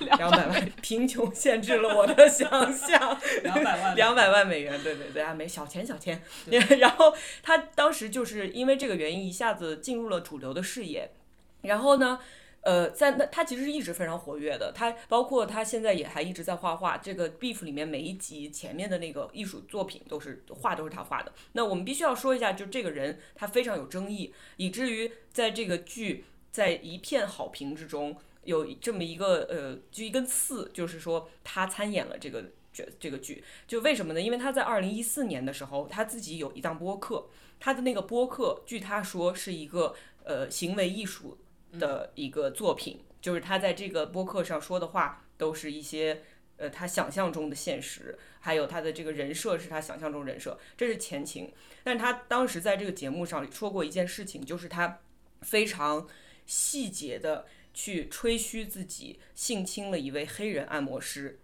[0.00, 6.20] 两百万，贫穷限制了我的想象， 两百万，两百万美元，对对对啊，没小钱小钱，
[6.80, 11.12] 然后他当时就是因为这个原因一下子进入了主流的视野，
[11.62, 12.18] 然后呢。
[12.66, 16.96] 呃，在那他其实是一直非常活跃的，他包括他现在也还一直在画画。
[16.98, 21.32] 这个 Beef 里面每一集前面的那个艺术作品都是画都是他画的。
[21.52, 34.20] 那我们必须要说一下，就这个人他非常有争议，以至于在这个剧在一片好评之中，有这么一个呃，就一根刺，就是说他参演了这个角这个剧，就为什么呢？
[34.20, 37.28] 因为他在二零一四年的时候，他自己有一档播客，
[37.60, 39.94] 他的那个播客，据他说是一个
[40.24, 41.38] 呃行为艺术
[41.76, 46.22] 的一个作品，就是他在这个播客上说的话都是一些
[46.56, 51.52] 呃他想象中的现实，还有他的这个人设是他想象中人设，这是前情。
[51.84, 55.00] 但他当时在这个节目上说过一件事情，就是他
[55.42, 56.08] 非常
[56.46, 61.38] 细节的去吹嘘自己性侵了一位黑人按摩师，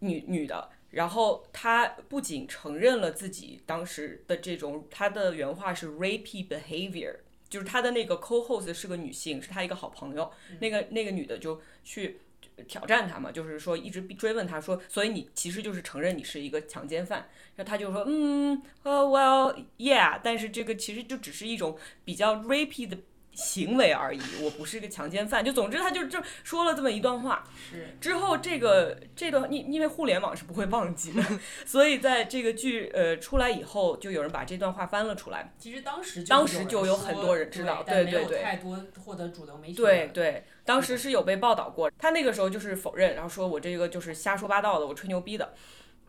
[0.00, 0.70] 女女的。
[0.90, 7.16] 然后他不仅承认了自己当时的这种，他的原话是 rapey behavior，
[7.54, 10.28] 就是他的那个 co-host 是个女性，是他一个好朋友。
[10.58, 12.18] 那个那个女的就去
[12.66, 17.28] 挑战他嘛，就是说一直追问他说，所以你其实就是承认你是一个强奸犯。
[17.54, 22.98] 然后他就说，嗯，呃，well yeah，但是这个其实就只是一种比较 rapey 的
[23.34, 25.44] 行为而已，我不是一个强奸犯。
[25.44, 27.44] 就总之他就就说了这么一段话。
[27.70, 31.22] 是之后这个这段因因为互联网是不会忘记的，
[31.66, 35.52] 所以在这个剧呃出来以后，就有人把这段话翻了出来。
[35.58, 45.54] 其实当时当时就有有很多人知道对，对对太多获得主流媒体对对，当时是有被报道过，他那个时候就是否认，然后说我这个就是瞎说八道的，我吹牛逼的。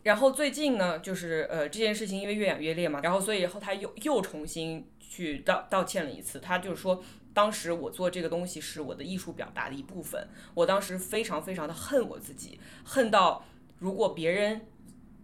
[0.04, 7.04] 然后最近呢，就是呃这件事情因为越演越烈嘛，然后所以以后他又又重新去道道歉了一次，他就是说
[7.34, 13.46] 当时我做这个东西是我的艺术表达的一部分，我当时非常非常的恨我自己，恨到
[13.80, 14.68] 如果别人。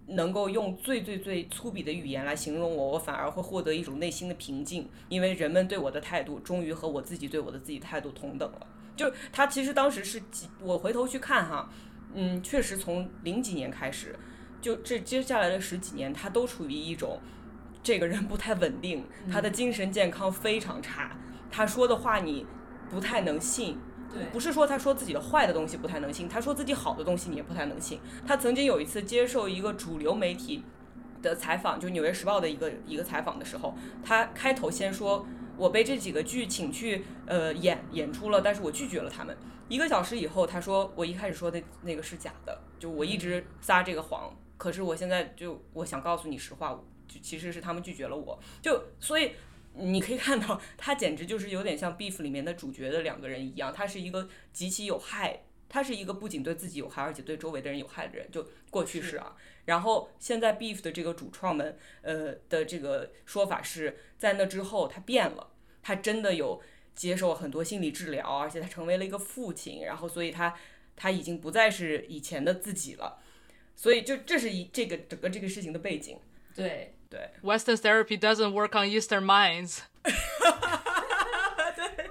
[0.08, 8.68] 能够用最最最粗鄙的语言来形容我，我反而会获得一种内心的平静，因为人们对我的态度终于和我自己对我的自己态度同等了。
[8.98, 11.70] 就他其实当时是几，我回头去看哈，
[12.14, 14.18] 嗯，确实从零几年开始，
[14.60, 17.20] 就这接下来的十几年，他都处于一种
[17.84, 21.18] 这个人不太稳定，他的精神健康非常差，
[21.52, 22.46] 他说的话你
[22.90, 23.78] 不太能信。
[24.34, 27.98] 不是说他说自己的坏的东西不太能信，他说自己好的东西你也不太能信。
[28.28, 30.66] 他曾经有一次接受一个主流媒体
[31.22, 33.74] 的采访，就《纽约时报》的一个一个采访的时候，
[34.04, 35.26] 他开头先说
[35.56, 39.36] ：“我被这几个剧请去呃演演出了，但是我拒绝了他们。”
[39.70, 46.78] 一个小时以后，他说：“我一开始说的那个是假的，就我一直撒这个谎，可是我现在就我想告诉你实话，
[47.12, 49.32] 就其实是他们拒绝了我。”就所以。
[49.74, 58.30] 你可以看到，他简直就是有点像《Beef》里面的主角的两个人一样，他是一个极其有害，他是一个不仅对自己有害，而且对周围的人有害的人。
[58.30, 59.34] 就过去式啊，
[59.64, 65.52] 然后现在 Beef 的这个主创们，呃的这个说法是在那之后他变了，
[65.82, 66.62] 他真的有
[66.94, 70.54] 接受很多心理治疗，而且他成为了一个父亲，然后所以他
[70.98, 73.20] 他已经不再是以前的自己了，
[73.78, 76.20] 所以就这是一这个整个这个事情的背景。
[76.54, 79.82] 对对，Western therapy doesn't work on Eastern minds。
[81.76, 82.10] 对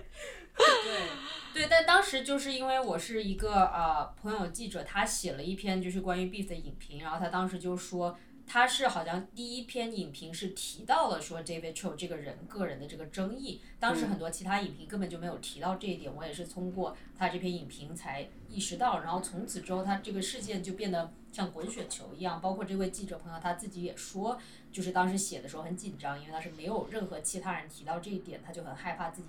[1.54, 8.18] 对，但当时就是因为我是一个呃朋友记者，他写了一篇就是关于 Beef 的影评，然后他当时就说。
[8.52, 24.36] 他是好像第一篇影评是提到了说 David Cho 这个人个人的这个争议，当时很多其他影评根本就没有提到这一点，我也是通过他这篇影评才意识到，然后从此之后他这个事件就变得像滚雪球一样，包括这位记者朋友他自己也说，
[24.72, 29.28] 就是当时写的时候很紧张，因为当时没有任何其他人提到这一点，他就很害怕自己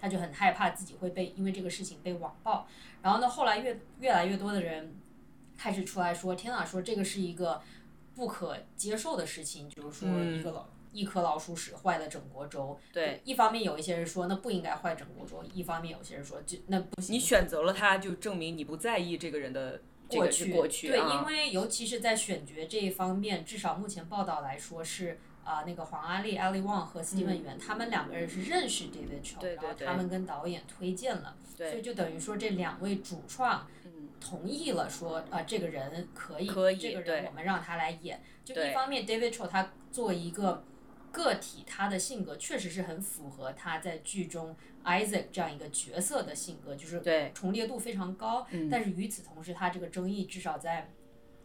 [0.00, 2.66] 他就很害怕自己会被因为这个事情被网暴，
[3.02, 4.94] 然后呢，后来越越来越多的人
[5.58, 7.60] 开始出来说，天呐，说这个是一个
[8.14, 12.78] 不可接受的事情，就是说一个老、一颗老鼠屎坏了整锅粥。
[12.92, 17.14] 对，一方面有一些人说那不应该坏整锅粥，一方面有些人说就那不行。
[17.14, 33.66] 你选择了他，就证明你不在意这个人的这个过去，过去对，啊因为尤其是在选角这一方面，至少目前报道来说是啊、那个黄阿丽 Ali Wong 和斯蒂文元、他们两个人是认识 David Cho，嗯对对对然后他们跟导演推荐了，对所以就等于说这两位主创
[34.20, 38.22] 同意了说啊、这个人可以，可以这个人我们让他来演。
[38.44, 40.62] 就一方面，David Cho 他作为一个
[41.12, 48.46] 个体，他的性格确实是很符合他在剧中 Isaac 这样一个角色的性格，就是对嗯重叠度非常高。
[48.70, 50.90] 但是与此同时，他这个争议至少在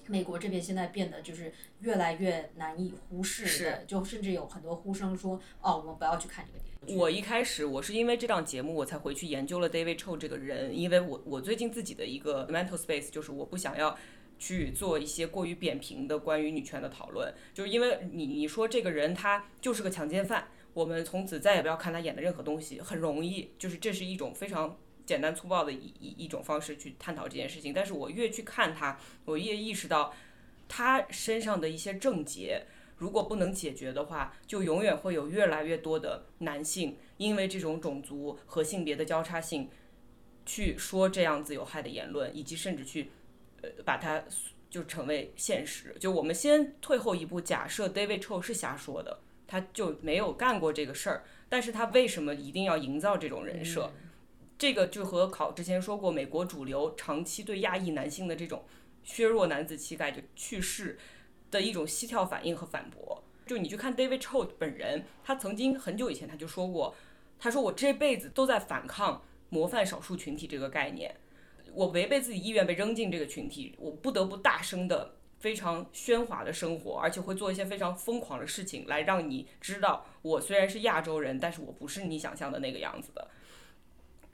[0.08, 6.98] 美国这边现在变得就是越来越难以忽视的，是就甚至有很多呼声说，哦，我们不要去看这个电影。
[6.98, 13.98] 我一开始我是因为这档节目我才回去研究了 David Cho 这个人，因为我我最近自己的一个 mental space 就是我不想要
[14.38, 24.78] 去做一些过于扁平的关于女权的讨论，就是因为你你说这个人他就是个强奸犯，我们从此再也不要看他演的任何东西，很容易，就是这是一种非常。
[25.06, 30.12] 简单粗暴的一一一种方式去探讨这件事情，但是我越去看他，我越意识到
[30.68, 32.66] 他身上的一些症结，
[32.98, 39.70] 如果不能解决的话，就永远会有越来越多的男性因为这种种族和性别的交叉性，
[40.44, 43.12] 去说这样子有害的言论，以及甚至去
[43.84, 44.24] 把它
[44.70, 45.96] 就成为现实。
[46.00, 53.92] 就我们先退后一步，假设 David Cho 是瞎说的，他就没有干过这个事儿，但是他为什么一定要营造这种人设？
[54.58, 58.64] 这个就和考之前说过，美国主流长期对亚裔男性的这种
[59.04, 60.98] 削弱男子气概就去世
[61.52, 63.24] 的一种膝跳反应和反驳。
[63.46, 66.96] 就你去看 David Cho 本人，他曾经很久以前他就说过，
[67.38, 71.16] 他说我这辈子都在反抗模范少数群体这个概念，
[71.76, 83.28] 我违背自己意愿被扔进这个群体，我不得不大声的、非常喧哗的生活，而且会做一些非常疯狂的事情来让你知道，我虽然是亚洲人，但是我不是你想象的那个样子的。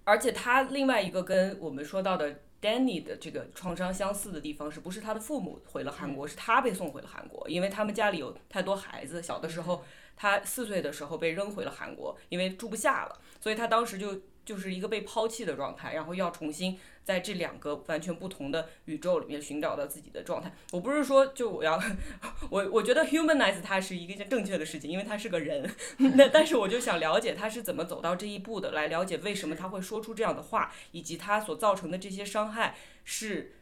[0.03, 9.83] 而且他另外一个跟我们说到的 Danny 的这个创伤相似的地方，是不是他的父母回了韩国，是他被送回了韩国，因为他们家里有太多孩子，小的时候
[10.15, 20.51] 他四岁的时候被扔回了韩国，因为住不下了，所以他当时就就是一个被抛弃的状态，然后要重新在这两个完全不同的宇宙里面寻找到自己的状态。
[20.71, 21.81] 我不是说就我要
[22.49, 25.69] 我我觉得 humanize 它是一个正确的事情，因为他是个人，
[26.15, 33.53] 那但是我就想了解他是怎么走到这一步的，来了解为什么他会说出这样的话，以及他所造成的这些伤害是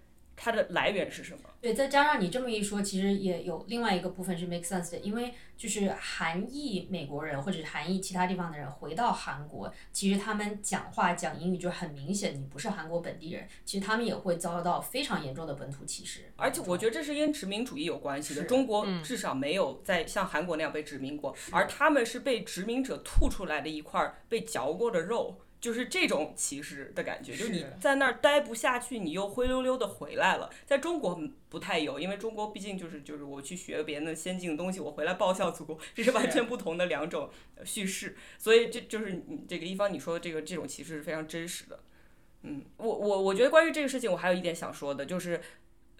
[0.41, 1.39] 它的来源是什么。
[1.61, 16.31] 对，再加上你这么一说，其实也有另外一个部分是 make sense 的，因为就是韩裔美国人或者是韩裔其他地方的人回到韩国，其实他们讲话讲英语就很明显，你不是韩国本地人，其实他们也会遭到非常严重的本土歧视。
[16.37, 18.43] 而且我觉得这是跟殖民主义有关系的。
[18.43, 25.41] 中国至少没有在像韩国那样被殖民过，而他们是被殖民者吐出来的一块被嚼过的肉。
[25.61, 30.49] 就是这种歧视的感觉，就是你在那儿待不下去，你又灰溜溜的回来了。
[30.65, 38.15] 在中国不太有，因为中国毕竟就是就是我去学别人的先进的东西，我回来报效祖国，这是完全不同的两种呃叙事。
[38.37, 41.79] 所以这就是你这个一方你说的这个这种歧视是非常真实的。
[42.43, 45.41] 嗯，我我我觉得关于这个事情，我还有一点想说的，就是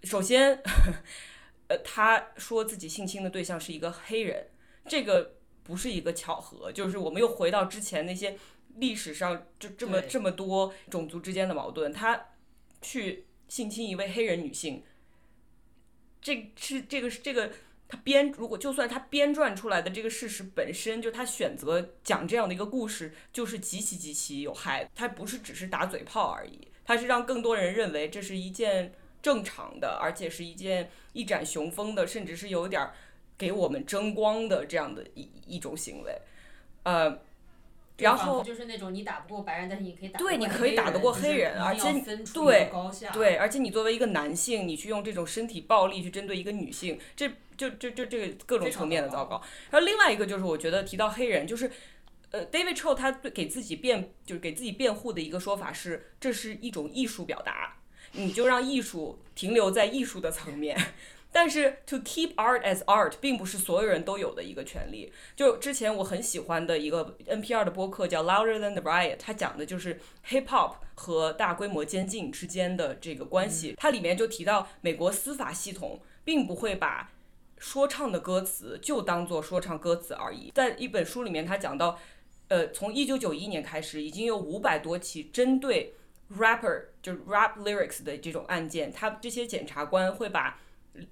[0.05, 0.62] 首先，
[1.68, 4.47] 呃，他说自己性侵的对象是一个黑人，
[4.88, 8.38] 这个不是一个巧合，就是我们又回到之前那些
[8.80, 12.30] 历史上就这么这么多种族之间的矛盾，他
[12.82, 14.84] 去性侵一位黑人女性，
[16.21, 17.51] 这是这个是这个。
[17.91, 24.91] 他编如果就算他编撰出来的这个事实本身，就他选择讲这样的一个故事，就是极其极其有害的。
[24.93, 32.93] 他不是只是打嘴炮而已，他是让更多人认为这是一件正常的，而且是一件一展雄风的，甚至是有点儿
[33.36, 36.15] 给我们争光的这样的一一种行为。
[36.84, 37.19] 呃，
[38.00, 41.91] 然后就是那种你打不过白人，但是你可以打对你可以打得过黑人而且
[42.34, 43.10] 对个高下。
[43.12, 49.43] 对，而且你作为一个男性，你去用这种身体暴力去针对一个女性，这就就就这个各种层面的糟糕糟糕。
[49.72, 51.70] 然后另外一个就是，我觉得提到黑人，就是
[52.32, 57.78] 呃，David Cho 他对给自己辩就是给自己辩护的一个说法是，这是一种艺术表达，
[58.14, 60.78] 你就让艺术停留在艺术的层面。
[61.32, 65.13] 但是 to keep art as art 并不是所有人都有的一个权利。
[65.36, 73.75] 就之前我很喜欢的一个 NPR 的播客叫 Louder Than the Riot，它讲的就是 hip hop 和大规模监禁之间的这个关系。
[73.77, 77.11] 它里面就提到美国司法系统并不会把
[77.59, 80.51] 说唱的歌词就当做说唱歌词而已。
[80.55, 81.99] 在一本书里面，他讲到，
[82.47, 85.93] 呃，从一九九一年开始，已经有五百多起针对
[86.38, 90.59] rapper 就是 rap lyrics 的这种案件，他这些检察官会把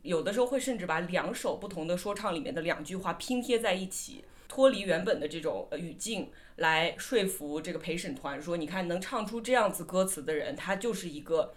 [0.01, 11.53] 有的时候会甚至把两首不同的说唱里面的两句话拼贴在一起，脱离原本的这种呃语境，来说服这个陪审团说，你看能唱出这样子歌词的人，他就是一个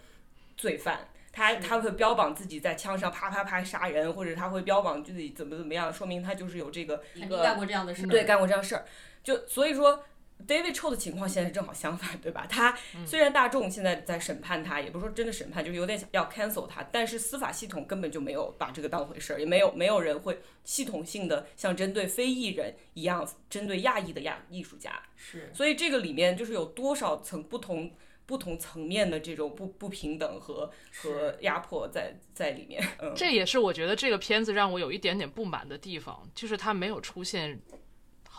[0.57, 1.09] 罪犯。
[1.33, 8.05] 他他会标榜自己在枪上啪啪啪杀人，或者他会标榜自己怎么怎么样，说明他就是有这个一个干过这样的事。
[8.09, 8.85] 对，干过这样事儿。
[9.22, 10.03] 就所以说
[10.47, 12.47] ，David Cho 的情况现在正好相反，对吧？
[12.49, 12.76] 他
[13.07, 25.03] 虽然大众现在在审判他，也不是说真的审判，就是有点想要 cancel 他，但是司法系统根本就没有把这个当回事儿，也没有没有人会系统性的像针对非裔人一样针对亚裔的亚艺术家。
[25.17, 27.92] 是所以这个里面就是有多少层不同。
[28.26, 30.71] 不同层面的这种不不平等和
[31.03, 37.61] 和压迫在在里面，嗯，这也是我觉得这个片子让我有一点点不满的地方，就是它没有出现，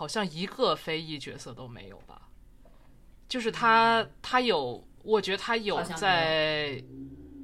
[0.02, 2.28] 好像一个非裔角色都没有吧？
[3.30, 6.84] 就是他他有，我觉得他有在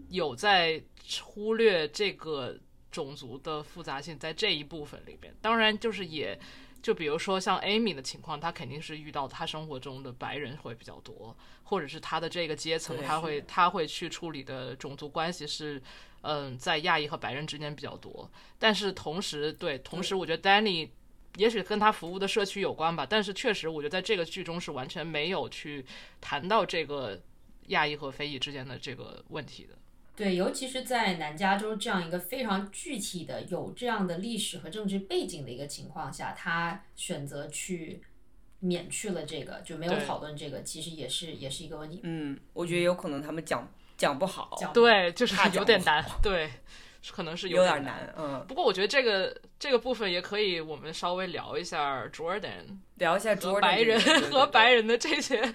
[0.09, 0.81] 有在
[1.21, 2.57] 忽略这个
[2.89, 5.31] 种族的复杂性在这一部分里边。
[5.39, 6.39] 当然，就是也
[6.81, 15.79] 就比如说像 Amy 的情况，他肯定是遇到他生活中的白人会比较多，或者是他的这个阶层，对她会是她会去处理的种族关系是。
[16.23, 18.29] 嗯，在亚裔和白人之间比较多，
[18.59, 20.89] 但是同时，对，同时我觉得 Danny
[21.38, 25.85] 也许跟他服务的社区有关吧，但是确实，我觉得在这个剧中是完全没有去
[26.19, 27.19] 谈到这个
[27.68, 29.76] 亚裔和非裔之间的这个问题的。
[30.15, 38.01] 对，尤其是在南加州这样一个非常具体的有这样的历史和政治背景的一个情况下，他选择去
[38.61, 41.99] 免去了这个，就没有讨论这个，其实也是也是一个问题。
[42.01, 46.49] 嗯，我觉得有可能他们讲讲不好，讲对，就是有点难，对，
[47.11, 48.13] 可能是有点点难。
[48.17, 53.99] 嗯，不过我觉得这个这个部分也可以，我们稍微聊一下 Jordan 聊一下和 Jordan 白人
[54.31, 55.53] 和白人的这些，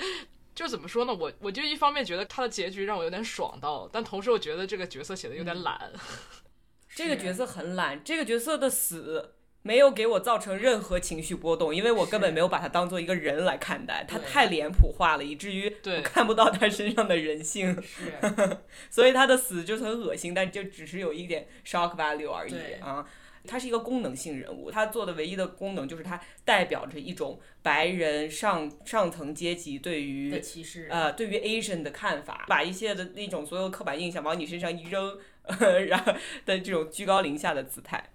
[0.55, 1.15] 就怎么说呢？
[1.15, 5.93] 我我就一方面觉得他的结局让我有点爽到，但同时我觉得这个角色写的有嗯点懒。
[6.95, 18.13] 这个角色很懒，这个角色的死没有给我造成任何情绪波动，因为我根本没有把他当做一个人来看待，他太脸谱化了，以至于对我看不到他身上的人性，是，
[18.91, 23.07] 所以他的死就是很恶心，但就只是有一点 shock value 而已啊。
[23.45, 30.87] 他是一个功能性人物，他做的唯一的功能就是他代表着一种白人上上层阶级对的于歧视。
[30.89, 36.13] 呃，对于 Asian 的看法，把一切的那种所有刻板印象往你身上一扔，呃、 然后
[36.47, 38.12] 的这种居高临下的姿态。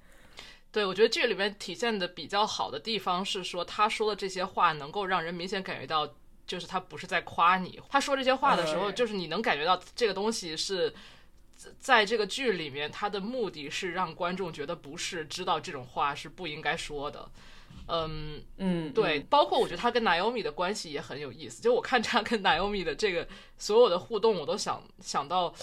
[0.77, 6.07] 对，我觉得这里面体现的比较好的地方是说，他说的这些话能够让人明显感觉到，
[6.45, 7.81] 就是他不是在夸你。
[7.89, 10.93] 他说这些话的时候，嗯就是你能感觉到这个东西是
[11.55, 17.27] 在在这个剧里面，他的目的是让观众觉得不是知道这种话是不应该说的。
[17.87, 21.61] 嗯，嗯，对，包括我觉得他跟 Naomi 的关系也很有意思。
[21.61, 23.27] 就我看他跟 Naomi 的这个
[23.57, 25.53] 所有的互动，我都想想到，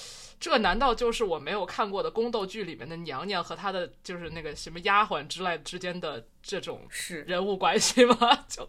[0.40, 8.16] 这难道就是我没有看过的宫斗剧里面的娘娘和她的就是那个什么丫鬟之类之间的这种是，人物关系吗？
[8.48, 8.68] 就，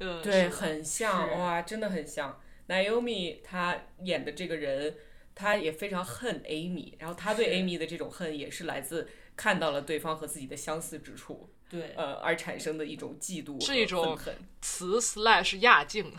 [0.00, 2.40] 嗯，对，很像哇，真的很像。
[2.68, 4.96] Naomi 她演的这个人，
[5.34, 14.18] 她也非常恨 Amy，然后她对 Amy 的这种恨也是来自看到了对方和自己的相似之处，对，呃，而产生的一种嫉妒是一种。
[14.60, 16.12] 词 slash 亚静，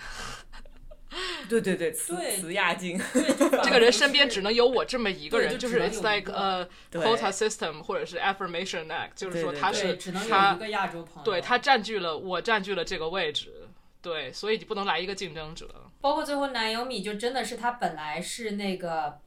[1.50, 2.98] 对对对，词词亚静，
[3.64, 11.24] 这个人身边只能有我这么一个人，就是 it's like 个呃对 quota system 或者是 affirmation act，就是说对对对，他是只能有他一个亚洲朋友。
[11.24, 13.68] 对他占据了我占据了这个位置，
[14.02, 15.68] 对，所以你不能来一个竞争者。
[16.00, 19.20] 包括最后 Naomi 就真的是他本来是那个，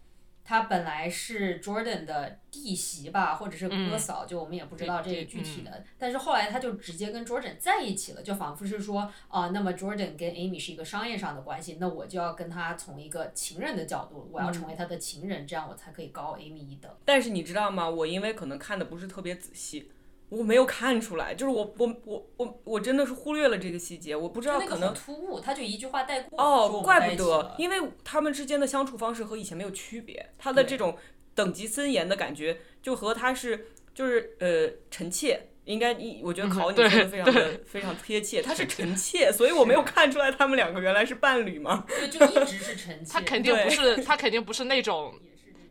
[0.45, 5.85] 她本来是 Jordan 的弟媳吧，或者是哥嫂，就我们也不知道这个具体的。
[5.99, 16.91] 但是后来她就直接跟 Jordan 在一起了，就仿佛是说，啊、那么 Jordan 跟 Amy 是一个商业上的关系，那我就要跟他从一个情人的角度，我要成为他的情人，这样我才可以高 Amy 一等。
[17.05, 17.89] 但是你知道吗？
[17.89, 19.91] 我因为可能看的不是特别仔细，
[20.33, 26.43] 我没有看出来，就是我我我我我真的是忽略了这个细节，我不知道可能突兀，他就一句话带过。
[26.43, 30.97] 哦，怪不得因为他们之间的相处方式和以前没有区别，他的这种
[31.35, 35.49] 等级森严的感觉，就和他是就是呃臣妾。
[35.65, 41.85] 应该你，我觉得考你对说的非常的 非常贴切，他是臣妾，所以我没有看出来他们两个原来是伴侣嘛。
[41.87, 43.13] 对，就一直是臣妾。
[43.13, 45.15] 他肯定不是，他肯定不是那种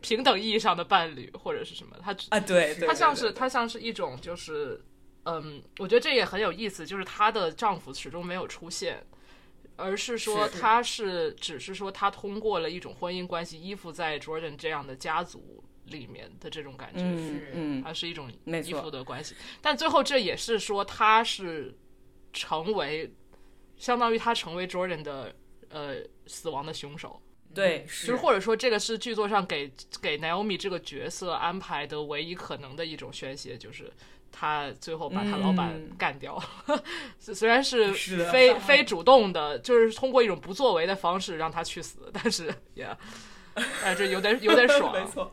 [0.01, 4.83] 平等意义上的伴侣或者是什么，他啊，对，对他像是他像是一种就是，
[5.25, 9.05] 嗯，我觉得这也很有意思，就是她的丈夫始终没有出现，
[9.75, 21.77] 而是说是她是只是说她通过了一种婚姻关系依附在 Jordan 这样的家族里面的这种感觉，嗯是嗯，它是一种依附，的关系，但最后这也是说他是
[22.33, 23.13] 成为
[23.77, 25.35] 相当于他成为 Jordan 的
[25.69, 27.21] 呃死亡的凶手。
[27.53, 29.71] 对，就是或者说，这个是剧作上给
[30.01, 33.91] 给 Naomi 这个角色安排的唯一可能的一种宣泄，就是
[34.31, 36.41] 他最后把他老板嗯干掉。
[37.19, 37.93] 虽虽然是
[38.31, 42.85] 非非主动的，就是通过一种不作为的方式让他去死，但是也，
[43.83, 45.31] 哎，这有点有点 没爽，错。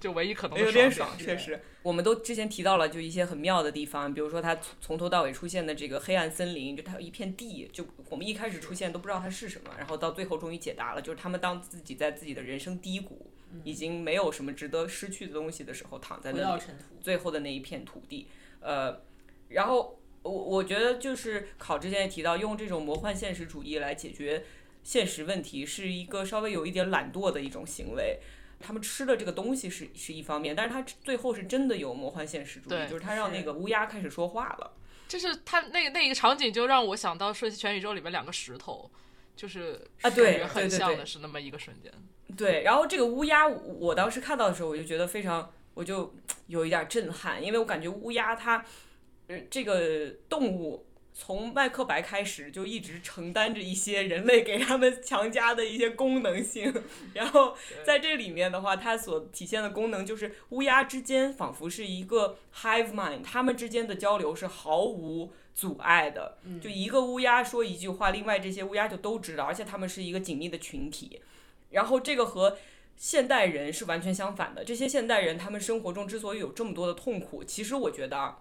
[0.00, 1.60] 就唯一可能的有点爽爽，确实。
[1.82, 13.30] 我们都之前提到了，就一些很妙的地方，比如说它从从头到尾出现的这个黑暗森林，就它有一片地，就我们一开始出现都不知道它是什么，然后到最后终于解答了，就是他们当自己在自己的人生低谷，
[13.64, 16.62] 已经没有什么值得失去的东西的时候，躺在那里。
[17.00, 18.26] 最后的那一片土地，
[18.60, 19.00] 呃，
[19.48, 24.44] 然后我我觉得就是考之前也提到，用这种魔幻现实主义来解决
[24.82, 28.18] 现实问题，是一个稍微有一点懒惰的一种行为。
[28.60, 34.72] 他们吃的这个东西是是一方面，但是他最后是真的有魔幻现实主义，对就是他让那个乌鸦开始说话了。
[35.06, 38.90] 就是他那个那个场景就让我想到《瞬息全宇宙》里面两个石头，
[39.34, 41.90] 就是啊对很像的是那么一个瞬间。
[42.36, 46.14] 对，然后这个乌鸦，我当时看到的时候，我就觉得非常，我就
[46.46, 48.62] 有一点震撼，因为我感觉乌鸦它，
[49.28, 50.86] 呃，这个动物
[51.20, 56.72] 从麦克白开始就一直承担着一些人类给他们强加的一些功能性，
[57.12, 71.20] 然后在这里面的话，它所体现的功能就是乌鸦之间仿佛是一个 hive mind，它们之间的交流是毫无阻碍的，就一个乌鸦说一句话，另外这些乌鸦就都知道，而且它们是一个紧密的群体。
[71.70, 72.56] 然后这个和
[72.96, 74.64] 现代人是完全相反的。
[74.64, 78.38] 这些现代人他们生活中之所以有这么多的痛苦，其实我觉得啊，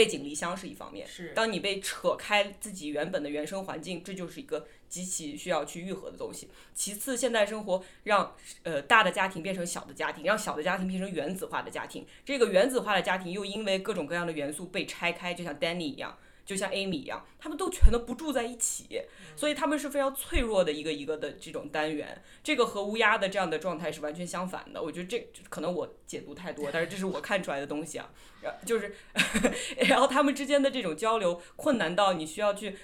[0.00, 1.06] 背井离乡是一方面。
[1.06, 6.48] 是当你被扯开自己原本的原生环境，这就是一个极其需要去愈合的东西。
[6.72, 12.06] 其次，现代生活让呃大的家庭变成小的家庭，让小的家庭变成原子化的家庭。
[12.24, 16.16] 这个原子化的家庭又因为各种各样的元素被拆开，就像 Danny 一样。
[16.50, 19.00] 就像 Amy 一样，他们都全都不住在一起，
[19.36, 22.20] 所以他们是非常脆弱的一个一个的这种单元。
[22.42, 24.82] 这个和乌鸦的这样的状态是完全相反的。
[24.82, 28.10] 我觉得这可能我解读太多，但是这是我看出来的东西啊。
[28.42, 28.92] 然就是，
[29.88, 32.76] 然后他们之间的这种交流困难到你需要去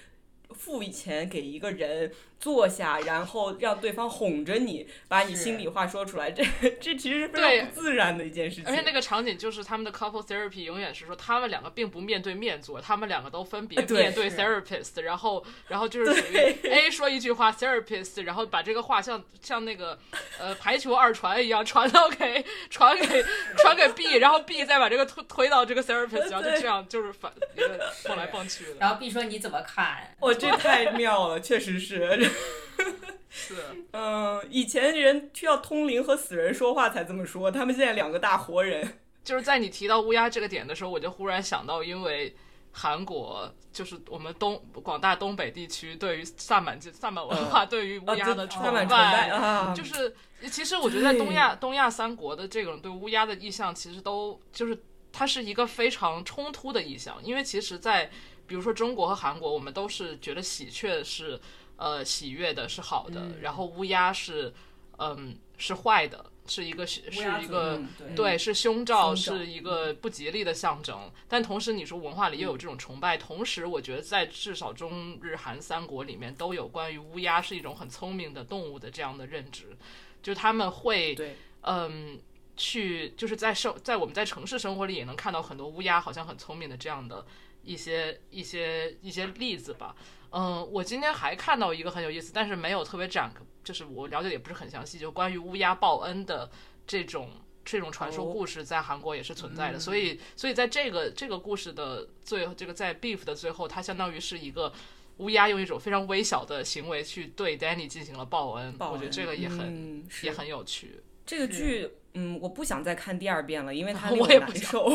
[0.51, 6.29] 付钱给一个人坐下，然后让对方哄着你，把你心里话说出来。
[6.31, 6.43] 这
[6.79, 8.65] 这其实是非对常不自然的一件事情。
[8.67, 16.37] 而且那个场景就是他们的 couple therapy 永远是说他们两个并不面对面坐，他们两个都分别面对 therapist，然后然后就是属于
[16.69, 19.97] A 说一句话 therapist，然后把这个话像像那个
[20.39, 23.23] 呃排球二传一样传到给传给
[23.57, 28.71] 传给 B， 然后 B 再把这个推推到这个 therapist，然后就这样就是反 一个蹦来蹦去的。
[28.79, 30.15] 然后 B 说你怎么看？
[30.19, 32.26] 我这太妙了，确实是。
[33.29, 33.55] 是，
[33.91, 38.99] 嗯，以前人需要通灵和死人说话才这么说，他们现在两个大活人。
[39.23, 42.33] 就是在你提到乌鸦这个点的时候，我就忽然想到，因为
[42.71, 50.15] 韩国就是我们东广大东北地区对于萨满萨满文化对于乌鸦的崇拜就是
[50.49, 54.81] 其实我觉得在东亚东亚三国的这种对乌鸦的意象，其实都就是
[55.17, 58.11] 它是一个非常冲突的意象，因为其实，在
[58.45, 61.39] 比如说中国和韩国，我们都是觉得喜鹊是
[61.75, 64.53] 呃喜悦的，是好的，然后乌鸦是
[64.99, 67.01] 嗯是坏的，是一个是
[67.41, 67.77] 一个。
[67.77, 68.15] 嗯对。
[68.15, 71.11] 对，是凶兆，是一个不吉利的象征。
[71.27, 79.75] 但同时，你说文化里又有这种崇拜，同时我觉得在至少中日韩三国里面都有关于乌鸦是一种很聪明的动物的这样的认知，
[80.21, 81.35] 就他们会对。
[81.69, 82.17] 嗯，
[82.57, 87.25] 去就是在生在我们在城市生活里也能看到很多乌鸦好像很聪明的这样的
[87.63, 89.95] 一些一些一些例子吧。
[90.31, 93.31] 嗯，我今天还看到一个很有意思，但是没有特别展，
[93.63, 96.49] 就是我了解的也不是很详细，就关于乌鸦报恩的
[96.85, 97.29] 这种
[97.63, 99.79] 这种传说哦故事，在韩国也是存在的。
[99.79, 104.73] 所以，所以在这个这个故事的最后，这个在 Beef 的最后，它相当于是一个。
[105.17, 111.01] 乌鸦用一种非常微小的行为去对 Danny 进行了报恩，报我觉得这个也很、嗯也很有趣。
[111.27, 114.91] 这个剧，嗯，我不想再看第二遍了，因为它 令我也不难受。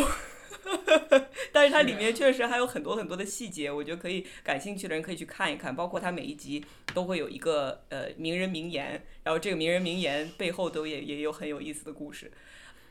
[1.53, 6.65] 但是它里面确实还有很多很多的细节，我觉得可以感兴趣的人可以去看一看，包括它每一集
[6.95, 12.33] 都会有一个呃名人名言，然后这个名人名言背后都也也有很有意思的故事。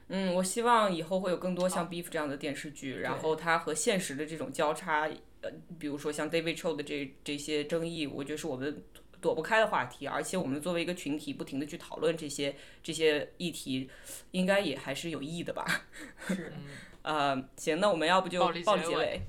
[0.10, 5.10] 嗯，我希望以后会有更多像《Beef》这样的电视剧，然后它和现实的这种交叉，
[5.42, 5.50] 呃，
[5.80, 8.84] 比如说像 David Cho 的这这些争议，我觉得是我们
[9.22, 13.90] 躲不开的话题，而且我们作为一个群体，不停的去讨论这些这些议题，
[14.32, 15.86] 应该也还是有意义的吧。
[16.28, 16.52] 是。
[17.04, 19.22] 呃，行，那我们要不就暴力结尾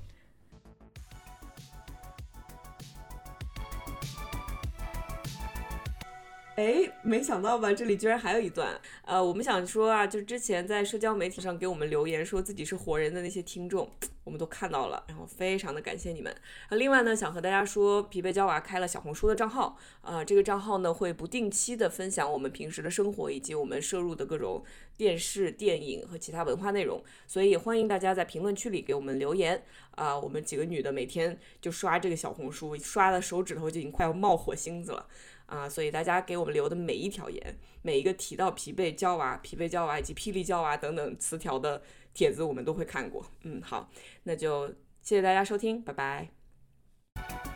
[6.55, 8.79] 哎，没想到吧，这里居然还有一段。
[9.05, 13.89] 呃，我们想说啊，就是之前在社交媒体上给我们留言说自己是活人的那些听众，
[14.23, 16.31] 我们都看到了，然后非常的感谢你们。
[16.69, 24.63] 呃，另外呢，想和大家说，疲惫娇娃开了小红书的账号，啊、这个账号呢会不定期的分享我们平时的生活以及我们摄入的各种
[24.95, 29.63] 电视、电影和其他文化内容，所以也欢迎大家在评论区里给我们留言。
[29.95, 35.05] 啊、我们几个女的每天就刷这个小红书，刷的手指头就已经快要冒火星子了。
[35.45, 41.81] 啊，所以大家给我们留的每一条言，每一个提到疲惫娇娃、疲惫娇娃以及霹雳娇娃等等词条的
[42.13, 43.25] 帖子，我们都会看过。
[43.43, 43.89] 嗯，好，
[44.23, 44.67] 那就
[45.01, 47.52] 谢谢大家收听，拜拜。